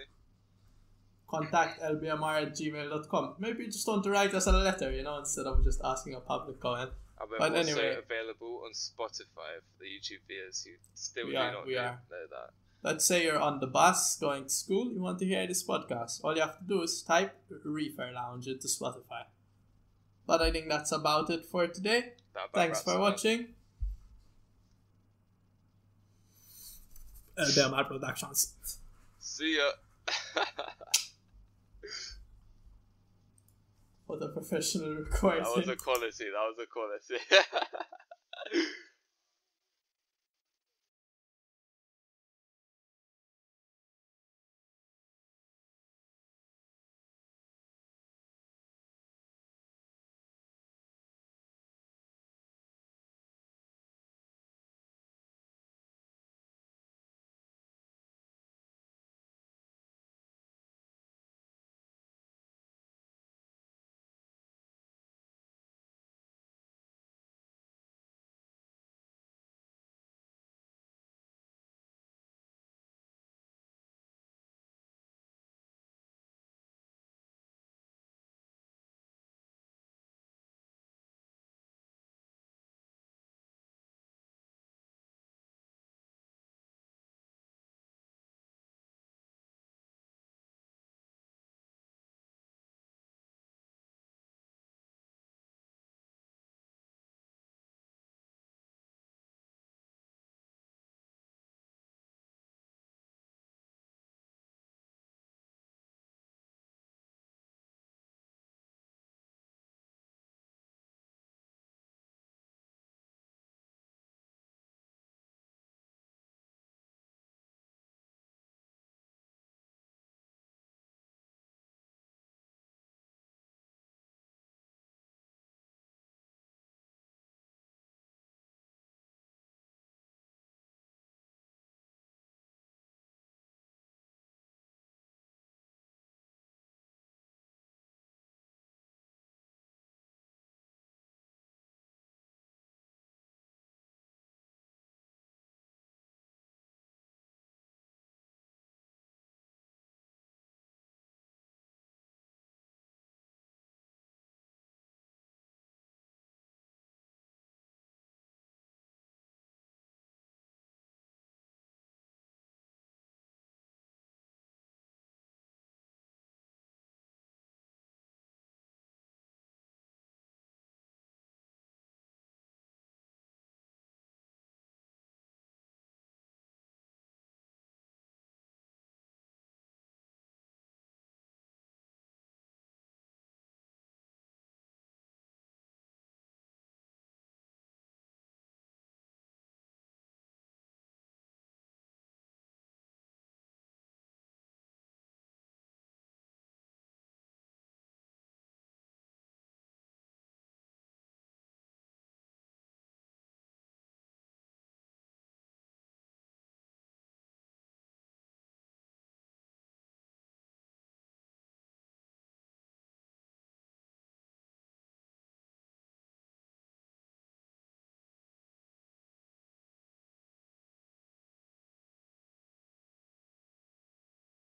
[1.28, 3.37] Contact lbmr at gmail.com.
[3.39, 6.14] Maybe you just want to write us a letter, you know, instead of just asking
[6.14, 6.91] a public comment.
[7.20, 7.97] And we're But also anyway.
[8.05, 12.51] available on Spotify for the YouTube viewers who still do are, not know, know that.
[12.83, 16.24] Let's say you're on the bus going to school, you want to hear this podcast.
[16.24, 19.24] All you have to do is type Reefer Lounge into Spotify.
[20.26, 22.14] But I think that's about it for today.
[22.35, 23.41] That Thanks for watching.
[23.41, 23.47] up.
[27.41, 27.62] Uh, watching.
[27.62, 28.55] LBMR Productions.
[29.18, 29.70] See ya.
[34.11, 35.45] What a professional recording.
[35.45, 36.24] that was a quality.
[36.24, 37.22] That was a quality.